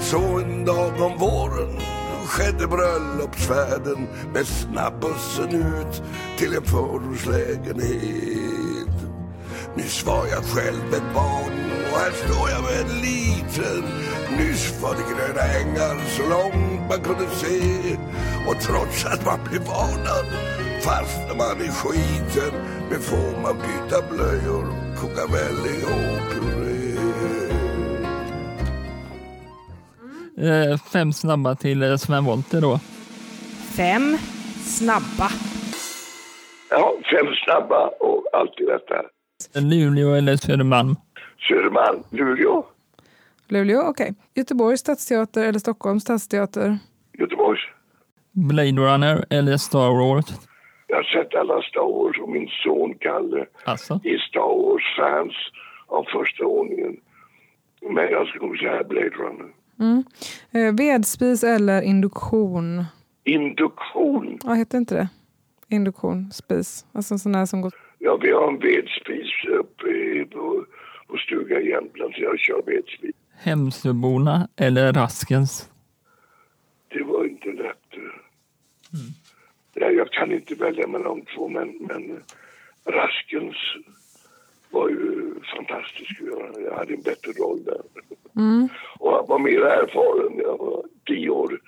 Så 0.00 0.18
en 0.18 0.64
dag 0.64 1.00
om 1.00 1.18
våren 1.18 1.78
skedde 2.26 2.66
bröllopsfärden 2.66 4.08
med 4.32 4.46
snabbussen 4.46 5.54
ut 5.54 6.02
till 6.38 6.56
en 6.56 6.64
förortslägenhet. 6.64 8.63
Nyss 9.76 10.06
var 10.06 10.26
jag 10.26 10.44
själv 10.44 10.94
ett 10.94 11.14
barn 11.14 11.54
och 11.90 11.98
här 11.98 12.12
står 12.12 12.50
jag 12.50 12.62
med 12.62 12.80
en 12.80 13.00
liten. 13.00 13.84
Nyss 14.38 14.82
var 14.82 14.94
det 14.94 15.04
gröna 15.10 15.44
ängar 15.60 15.96
så 16.08 16.22
långt 16.22 16.88
man 16.88 17.00
kunde 17.00 17.30
se. 17.30 17.60
Och 18.48 18.60
trots 18.60 19.06
att 19.06 19.26
man 19.26 19.38
blev 19.50 19.62
varnad 19.62 20.26
fastnar 20.84 21.36
man 21.36 21.66
i 21.66 21.68
skiten. 21.68 22.52
Men 22.90 23.00
får 23.00 23.42
man 23.42 23.56
byta 23.56 24.02
blöjor, 24.10 24.64
koka 25.00 25.26
välling 25.32 25.80
och 25.84 26.32
puré. 26.32 26.74
Eh, 30.48 30.78
fem 30.92 31.12
snabba 31.12 31.54
till 31.54 31.82
eh, 31.82 31.96
Sven 31.96 32.24
Wollter 32.24 32.60
då. 32.60 32.78
Fem 33.76 34.18
snabba. 34.64 35.28
Ja, 36.70 36.94
fem 37.10 37.26
snabba 37.44 37.86
och 38.00 38.24
allt 38.32 38.60
i 38.60 38.64
detta. 38.64 38.94
Luleå 39.60 40.14
eller 40.14 40.36
Södermalm? 40.36 40.96
Södermalm, 41.48 42.02
Luleå, 42.10 42.64
Luleå, 43.48 43.82
okej. 43.88 44.14
Göteborgs 44.34 44.80
stadsteater 44.80 45.44
eller 45.44 45.58
Stockholms 45.58 46.02
stadsteater? 46.02 46.78
Göteborgs. 47.18 47.60
Blade 48.32 48.70
Runner 48.70 49.24
eller 49.30 49.56
Star 49.56 49.90
Wars? 49.90 50.24
Jag 50.86 50.96
har 50.96 51.02
sett 51.02 51.34
alla 51.34 51.62
Star 51.62 51.92
Wars 52.04 52.18
och 52.20 52.28
min 52.28 52.48
son 52.64 52.94
Kalle 53.00 53.46
Alltså, 53.64 53.94
är 54.04 54.18
Star 54.18 54.40
Wars-fans 54.62 55.34
av 55.86 56.04
första 56.12 56.44
ordningen. 56.44 56.96
Men 57.94 58.04
jag 58.10 58.26
skulle 58.28 58.46
nog 58.46 58.58
säga 58.58 58.84
Blade 58.84 59.08
Runner. 59.08 59.52
Eh, 60.50 60.74
vedspis 60.74 61.44
eller 61.44 61.82
induktion? 61.82 62.84
Induktion. 63.24 64.38
Ja, 64.44 64.52
heter 64.54 64.78
inte 64.78 64.94
det? 64.94 65.08
Induktion, 65.68 66.30
spis. 66.32 66.86
Alltså 66.92 67.14
en 67.14 67.18
sån 67.18 67.32
där 67.32 67.46
som 67.46 67.60
går... 67.60 67.72
Ja, 68.04 68.16
vi 68.16 68.30
har 68.32 68.48
en 68.48 68.58
vedspis 68.58 69.44
uppe 69.48 69.88
i- 69.88 70.24
på, 70.24 70.64
på 71.08 71.16
stugan 71.16 71.62
i 71.62 71.68
Jämtland 71.68 72.14
så 72.14 72.22
jag 72.22 72.38
kör 72.38 72.62
vedspis. 72.66 73.14
Hemsöborna 73.36 74.48
eller 74.56 74.92
Raskens? 74.92 75.70
Det 76.88 77.02
var 77.02 77.24
inte 77.24 77.48
lätt. 77.52 77.78
Nej, 79.76 79.94
jag 79.94 80.10
kan 80.12 80.32
inte 80.32 80.54
välja 80.54 80.86
mellan 80.86 81.18
de 81.18 81.24
två 81.34 81.48
men, 81.48 81.68
men 81.80 82.22
Raskens 82.86 83.56
var 84.70 84.88
ju 84.88 85.34
fantastisk. 85.56 86.20
Jag 86.66 86.74
hade 86.76 86.94
en 86.94 87.02
bättre 87.02 87.32
roll 87.32 87.64
där. 87.64 87.80
Och 88.98 89.12
jag 89.12 89.28
var 89.28 89.38
mer 89.38 89.60
erfaren. 89.60 90.38
Jag 90.38 90.58
var 90.58 90.84
tio 91.06 91.30
år 91.30 91.60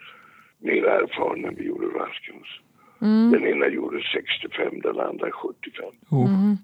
mer 0.59 0.85
erfaren 0.85 1.41
när 1.41 1.51
vi 1.53 1.65
gjorde 1.67 1.87
Raskens. 1.87 2.47
Den 3.33 3.47
ena 3.47 3.69
gjorde 3.69 4.01
65, 4.15 4.81
den 4.83 5.01
andra 5.01 5.31
75. 5.33 5.85
Oh. 6.11 6.55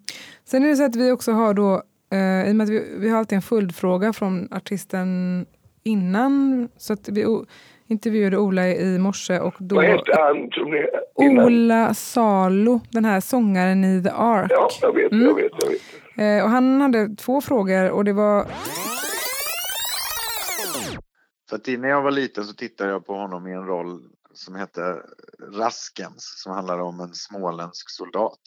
Sen 0.45 0.65
är 0.65 0.69
det 0.69 0.77
så 0.77 0.85
att 0.85 0.97
vi 0.97 1.11
också 1.11 1.33
har 1.33 1.55
då, 1.55 1.83
eh, 2.13 2.49
i 2.49 2.53
och 2.53 2.57
med 2.57 2.65
att 2.65 2.71
vi, 2.71 2.95
vi 2.99 3.09
har 3.09 3.19
alltid 3.19 3.37
en 3.37 3.43
följdfråga 3.43 4.13
från 4.13 4.49
artisten 4.53 5.47
innan, 5.85 6.69
så 6.77 6.93
att 6.93 7.09
vi 7.09 7.27
o- 7.27 7.45
intervjuade 7.87 8.39
Ola 8.39 8.69
i 8.69 8.99
morse 8.99 9.39
och 9.39 9.55
då... 9.59 9.75
Vad 9.77 9.85
hette 9.85 10.13
han 10.19 10.51
som 10.51 10.71
ni... 10.71 10.87
innan? 11.31 11.45
Ola 11.47 11.95
Salo, 11.95 12.81
den 12.91 13.05
här 13.05 13.21
sångaren 13.21 13.85
i 13.85 14.03
The 14.03 14.11
Ark. 14.11 14.51
Ja, 14.51 14.69
jag 14.83 14.95
vet, 14.95 15.13
jag 15.13 15.35
vet, 15.35 15.53
jag 15.59 15.69
vet. 15.71 15.81
Eh, 16.39 16.45
och 16.45 16.51
han 16.51 16.81
hade 16.81 17.17
två 17.17 17.41
frågor 17.41 17.91
och 17.91 18.05
det 18.05 18.13
var 18.13 18.47
Så 21.51 21.55
att 21.57 21.67
när 21.81 21.89
jag 21.89 22.03
var 22.03 22.11
liten 22.11 22.45
så 22.45 22.55
tittade 22.55 22.91
jag 22.91 23.07
på 23.07 23.15
honom 23.15 23.47
i 23.47 23.53
en 23.53 23.67
roll 23.67 24.01
som 24.35 24.55
hette 24.55 25.03
Raskens 25.39 26.43
som 26.43 26.53
handlar 26.53 26.79
om 26.79 27.01
en 27.01 27.15
småländsk 27.15 27.91
soldat. 27.91 28.39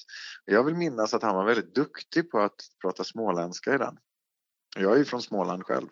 Jag 0.45 0.63
vill 0.63 0.75
minnas 0.75 1.13
att 1.13 1.23
han 1.23 1.35
var 1.35 1.45
väldigt 1.45 1.75
duktig 1.75 2.31
på 2.31 2.39
att 2.39 2.55
prata 2.81 3.03
småländska 3.03 3.75
i 3.75 3.77
den. 3.77 3.97
Jag 4.77 4.93
är 4.93 4.97
ju 4.97 5.05
från 5.05 5.21
Småland 5.21 5.63
själv. 5.63 5.87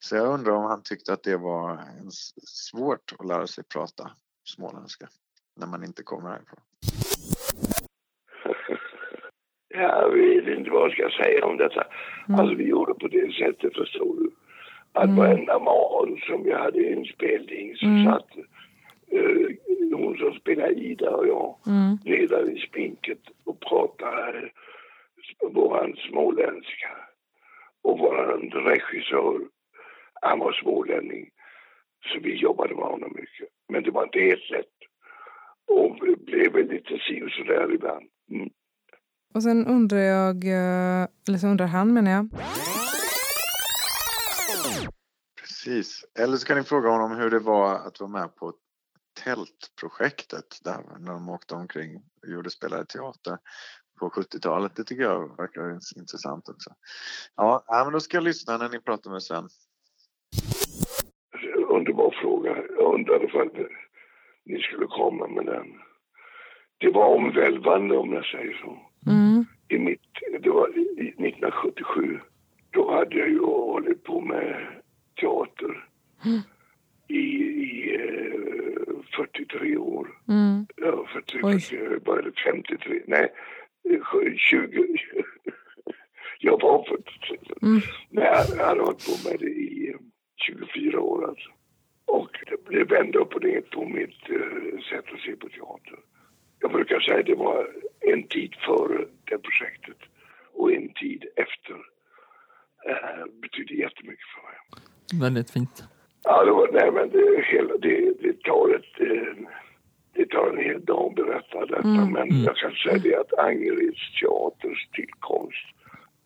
Så 0.00 0.16
jag 0.16 0.34
undrar 0.34 0.52
om 0.52 0.64
han 0.64 0.82
tyckte 0.82 1.12
att 1.12 1.22
det 1.22 1.36
var 1.36 1.80
svårt 2.46 3.12
att 3.18 3.26
lära 3.26 3.46
sig 3.46 3.64
prata 3.64 4.10
småländska 4.44 5.08
när 5.56 5.66
man 5.66 5.84
inte 5.84 6.02
kommer 6.02 6.30
härifrån. 6.30 6.60
Jag 9.74 10.10
vet 10.10 10.58
inte 10.58 10.70
vad 10.70 10.82
jag 10.82 10.92
ska 10.92 11.24
säga 11.24 11.46
om 11.46 11.56
detta. 11.56 11.86
Alltså 12.28 12.54
vi 12.54 12.64
gjorde 12.64 12.94
på 12.94 13.08
det 13.08 13.32
sättet 13.32 13.76
förstår 13.76 14.16
du. 14.16 14.30
Att 14.92 15.16
varenda 15.16 15.58
morgon 15.58 16.20
som 16.20 16.42
vi 16.42 16.52
hade 16.52 16.92
inspelning 16.92 17.76
så 17.76 18.10
satt 18.10 18.36
eh, 18.36 18.44
hon 19.94 20.16
som 20.16 20.32
spelar 20.40 20.70
Ida 20.78 21.10
och 21.10 21.26
jag 21.26 21.56
nere 22.04 22.52
i 22.52 22.58
spinket 22.68 23.20
och 23.44 23.60
pratade 23.60 24.50
våran 25.52 25.96
småländska. 26.10 26.90
Och 27.82 27.98
våran 27.98 28.40
regissör, 28.40 29.40
han 30.22 30.38
var 30.38 30.52
smålänning. 30.52 31.30
Så 32.06 32.20
vi 32.22 32.34
jobbade 32.34 32.74
med 32.74 32.84
honom 32.84 33.12
mycket. 33.14 33.48
Men 33.68 33.82
det 33.82 33.90
var 33.90 34.04
inte 34.04 34.18
helt 34.18 34.50
lätt. 34.50 34.66
Och 35.66 35.96
blev 36.24 36.52
väl 36.52 36.68
lite 36.68 36.98
si 37.08 37.22
och 37.22 37.30
sådär 37.30 37.74
ibland. 37.74 38.06
Mm. 38.30 38.50
Och 39.34 39.42
sen 39.42 39.66
undrar 39.66 39.98
jag, 39.98 40.44
eh, 40.44 41.08
eller 41.28 41.38
så 41.38 41.46
undrar 41.46 41.66
han 41.66 41.94
menar 41.94 42.10
jag. 42.10 42.28
Precis. 45.40 46.04
Eller 46.18 46.36
så 46.36 46.46
kan 46.46 46.58
ni 46.58 46.64
fråga 46.64 46.88
honom 46.88 47.16
hur 47.16 47.30
det 47.30 47.38
var 47.38 47.74
att 47.74 48.00
vara 48.00 48.10
med 48.10 48.36
på 48.36 48.52
tältprojektet 49.24 50.58
där 50.64 50.98
när 50.98 51.12
de 51.12 51.28
åkte 51.28 51.54
omkring 51.54 51.96
och 52.22 52.28
gjorde 52.28 52.50
spelade 52.50 52.86
teater 52.86 53.38
på 53.98 54.08
70-talet. 54.08 54.76
Det 54.76 54.84
tycker 54.84 55.02
jag 55.02 55.36
verkar 55.36 55.78
intressant 55.98 56.48
också. 56.48 56.70
Ja, 57.36 57.64
ja, 57.66 57.84
men 57.84 57.92
då 57.92 58.00
ska 58.00 58.16
jag 58.16 58.24
lyssna 58.24 58.58
när 58.58 58.68
ni 58.68 58.80
pratar 58.80 59.10
med 59.10 59.22
Sven. 59.22 59.48
Underbar 61.68 62.14
fråga. 62.22 62.56
Jag 62.76 62.94
undrade 62.94 63.28
för 63.28 63.40
att 63.40 63.52
ni 64.44 64.62
skulle 64.62 64.86
komma 64.86 65.26
med 65.26 65.46
den. 65.46 65.66
Det 66.78 66.90
var 66.90 67.06
omvälvande 67.06 67.96
om 67.96 68.12
jag 68.12 68.24
säger 68.24 68.52
så. 68.52 68.78
Mm. 69.10 69.44
I 69.68 69.78
mitt, 69.78 70.00
det 70.42 70.50
var 70.50 70.78
i 70.78 71.08
1977. 71.08 72.20
Då 72.70 72.94
hade 72.94 73.18
jag 73.18 73.28
ju 73.28 73.40
hållit 73.40 74.04
på 74.04 74.20
med 74.20 74.82
teater 75.20 75.88
i, 77.08 77.22
i 77.61 77.61
43 79.16 79.76
år. 79.76 80.08
Mm. 80.28 80.66
Ja, 80.76 81.06
43, 81.12 81.40
Oj. 81.42 81.52
43, 81.60 81.78
jag 81.78 82.02
började 82.02 82.32
53. 82.44 83.02
Nej, 83.06 83.32
eh, 83.90 84.34
20. 84.36 84.86
Jag 86.38 86.60
var 86.62 86.84
43. 86.84 87.38
Mm. 87.62 87.80
Men 88.10 88.24
jag 88.24 88.64
hade 88.66 88.80
hållit 88.80 89.06
på 89.06 89.28
med 89.28 89.40
det 89.40 89.46
i 89.50 89.90
eh, 89.90 89.98
24 90.36 91.00
år 91.00 91.28
alltså. 91.28 91.50
Och 92.04 92.30
det 92.46 92.64
blev 92.64 92.88
vända 92.88 93.18
upp 93.18 93.34
och 93.34 93.44
ner 93.44 93.60
på 93.60 93.84
mitt 93.84 94.30
eh, 94.30 94.80
sätt 94.90 95.04
att 95.14 95.20
se 95.20 95.36
på 95.36 95.48
teater. 95.48 95.98
Jag 96.58 96.72
brukar 96.72 97.00
säga 97.00 97.20
att 97.20 97.26
det 97.26 97.34
var 97.34 97.68
en 98.00 98.22
tid 98.28 98.54
före 98.66 99.06
det 99.24 99.38
projektet 99.38 99.98
och 100.52 100.72
en 100.72 100.92
tid 100.92 101.24
efter. 101.36 101.76
Eh, 102.88 103.24
betyder 103.42 103.74
jättemycket 103.74 104.26
för 104.34 104.42
mig. 104.42 104.56
Väldigt 105.20 105.50
fint. 105.50 105.84
Ja, 106.24 106.44
det, 106.44 106.50
var, 106.50 106.68
nej, 106.72 106.90
men 106.92 107.08
det, 107.10 107.44
hela, 107.52 107.76
det, 107.76 108.12
det, 108.22 108.42
tar 108.42 108.74
ett, 108.76 109.00
eh, 109.10 109.46
det 110.14 110.26
tar 110.30 110.46
en 110.50 110.64
hel 110.64 110.84
dag 110.84 111.06
att 111.10 111.14
berätta 111.14 111.66
detta. 111.66 112.04
Men 112.06 112.42
jag 112.42 112.56
kan 112.56 112.72
säga 112.72 112.98
det 112.98 113.16
att 113.16 113.38
Angereds 113.38 114.20
teaters 114.20 114.88
tillkomst 114.92 115.66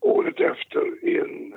året 0.00 0.40
efter 0.40 1.04
är 1.08 1.20
en, 1.24 1.54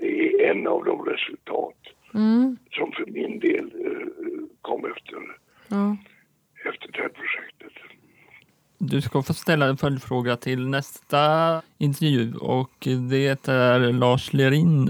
är 0.00 0.50
en 0.50 0.66
av 0.66 0.84
de 0.84 1.04
resultat 1.04 1.74
Mm. 2.14 2.56
som 2.72 2.92
för 2.92 3.06
min 3.06 3.38
del 3.40 3.64
eh, 3.64 4.06
kom 4.62 4.84
efter, 4.84 5.16
Ja. 5.68 5.96
efter 6.70 6.92
det 6.92 6.98
här 7.02 7.08
projektet. 7.08 7.72
Du 8.78 9.00
ska 9.00 9.22
få 9.22 9.34
ställa 9.34 9.66
en 9.66 9.76
följdfråga 9.76 10.36
till 10.36 10.68
nästa 10.68 11.18
intervju 11.78 12.34
och 12.40 12.70
det 13.10 13.48
är 13.48 13.92
Lars 13.92 14.32
Lerin. 14.32 14.88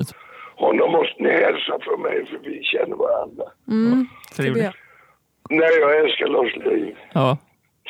Honom 0.64 0.92
måste 0.92 1.22
ni 1.22 1.31
hälsa 1.31 1.79
för 1.87 1.96
mig 1.96 2.27
för 2.27 2.38
vi 2.48 2.62
känner 2.62 2.96
varandra 2.96 3.44
Mm. 3.68 4.07
Det- 4.37 4.72
Nej, 5.51 5.70
jag 5.81 5.96
älskar 6.01 6.27
Lars 6.27 6.57
Lerin. 6.57 6.96
Ja. 7.12 7.38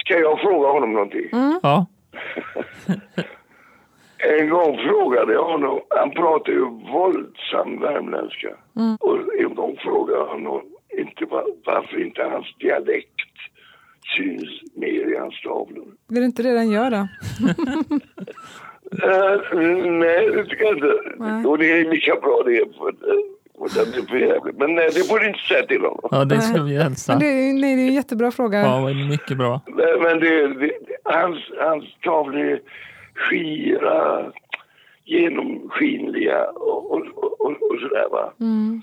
Ska 0.04 0.18
jag 0.18 0.40
fråga 0.40 0.68
honom 0.68 0.92
någonting? 0.92 1.28
ja. 1.62 1.86
En 4.38 4.48
gång 4.50 4.78
frågade 4.78 5.32
jag 5.32 5.44
honom, 5.44 5.80
han 5.90 6.10
pratar 6.10 6.52
ju 6.52 6.64
våldsam 6.92 7.80
värmländska. 7.80 8.48
Och 9.00 9.18
en 9.40 9.54
gång 9.54 9.76
frågade 9.76 10.18
jag 10.18 10.26
honom 10.26 10.62
inte 10.98 11.24
var, 11.24 11.44
varför 11.66 12.04
inte 12.06 12.22
hans 12.22 12.46
dialekt 12.58 13.20
syns 14.16 14.74
mer 14.76 15.14
i 15.14 15.16
hans 15.18 15.42
tavlor. 15.42 15.86
Är 16.10 16.14
det 16.20 16.24
inte 16.24 16.42
det 16.42 16.52
den 16.52 16.70
gör 16.70 16.90
då? 16.90 16.96
Uh, 16.96 17.06
nej, 19.98 20.30
det 20.30 20.44
tycker 20.44 20.64
jag 20.64 20.74
inte. 20.74 21.00
Nej. 21.16 21.46
Och 21.46 21.58
det 21.58 21.72
är 21.72 21.90
lika 21.90 22.14
bra 22.16 22.42
det. 22.46 22.64
Men 24.58 24.74
nej, 24.74 24.90
det 24.94 25.08
får 25.08 25.18
du 25.18 25.26
inte 25.28 25.38
säga 25.48 25.66
till 25.66 25.80
honom. 25.80 26.08
ja, 26.10 26.24
det 26.24 26.40
ska 26.40 26.62
vi 26.62 26.76
hälsa. 26.76 27.12
Men 27.12 27.20
det, 27.20 27.26
är- 27.26 27.52
nej, 27.60 27.76
det 27.76 27.82
är 27.82 27.86
en 27.88 27.94
jättebra 27.94 28.30
fråga. 28.30 28.58
Ja, 28.58 28.80
det 28.80 28.90
är 29.00 29.08
mycket 29.08 29.38
bra. 29.38 29.60
Men 29.66 30.02
men 30.02 30.20
det, 30.20 30.46
det, 30.48 30.72
hans, 31.04 31.38
hans 31.60 31.84
tavlor 32.02 32.44
är 32.46 32.60
skira, 33.14 34.24
genomskinliga 35.04 36.44
och, 36.50 36.92
och, 36.92 37.06
och, 37.14 37.40
och, 37.40 37.50
och 37.50 37.78
sådär 37.80 38.08
va. 38.10 38.32
Mm. 38.40 38.82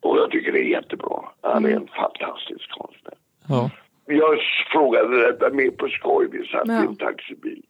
Och 0.00 0.18
jag 0.18 0.30
tycker 0.30 0.52
det 0.52 0.58
är 0.60 0.70
jättebra. 0.70 1.20
Han 1.42 1.64
är 1.64 1.70
en 1.70 1.86
fantastisk 1.86 2.70
konstnär. 2.70 3.14
Ja. 3.48 3.70
Jag 4.06 4.38
frågade 4.72 5.26
detta 5.26 5.50
mer 5.50 5.70
på 5.70 5.88
skoj. 5.88 6.28
Vi 6.32 6.46
satt 6.46 6.62
Ja. 6.68 6.82
i 6.82 6.86
en 6.86 6.96
taxibil. 6.96 7.62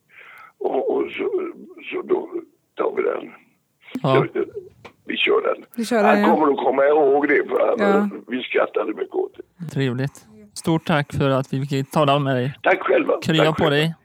Och, 0.59 0.95
och 0.95 1.03
så, 1.11 1.51
så 1.91 2.01
då 2.01 2.29
tar 2.75 2.95
vi 2.95 3.03
den. 3.03 3.31
Ja. 4.03 4.25
Vi 5.07 5.17
kör 5.17 5.41
den. 5.53 5.65
Vi 5.75 5.85
kör 5.85 6.03
den, 6.03 6.23
Han 6.23 6.35
kommer 6.35 6.51
att 6.53 6.57
komma 6.65 6.85
ihåg 6.85 7.27
det 7.27 7.47
för 7.49 7.59
att 7.73 7.79
Ja. 7.79 8.09
vi 8.27 8.43
skrattade 8.43 8.93
mycket 8.93 9.15
åt 9.15 9.37
det. 9.59 9.65
Trevligt. 9.73 10.25
Stort 10.53 10.85
tack 10.85 11.13
för 11.13 11.29
att 11.29 11.53
vi 11.53 11.65
fick 11.65 11.91
tala 11.91 12.19
med 12.19 12.35
dig. 12.35 12.53
Tack 12.63 12.81
själva. 12.81 13.13
Krya 13.21 13.43
Tack 13.45 13.57
på 13.57 13.63
själva. 13.63 13.75
dig. 13.75 13.95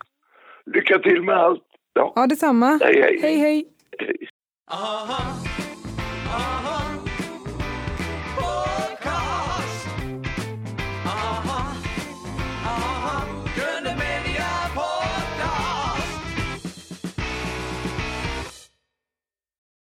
Lycka 0.67 0.99
till 0.99 1.23
med 1.23 1.37
allt. 1.37 1.63
Ja. 1.95 2.13
Ja, 2.17 2.27
detsamma. 2.27 2.67
Hej, 2.83 3.01
hej. 3.03 3.19
hej. 3.23 3.39
hej. 3.39 3.67
hej. 3.99 4.17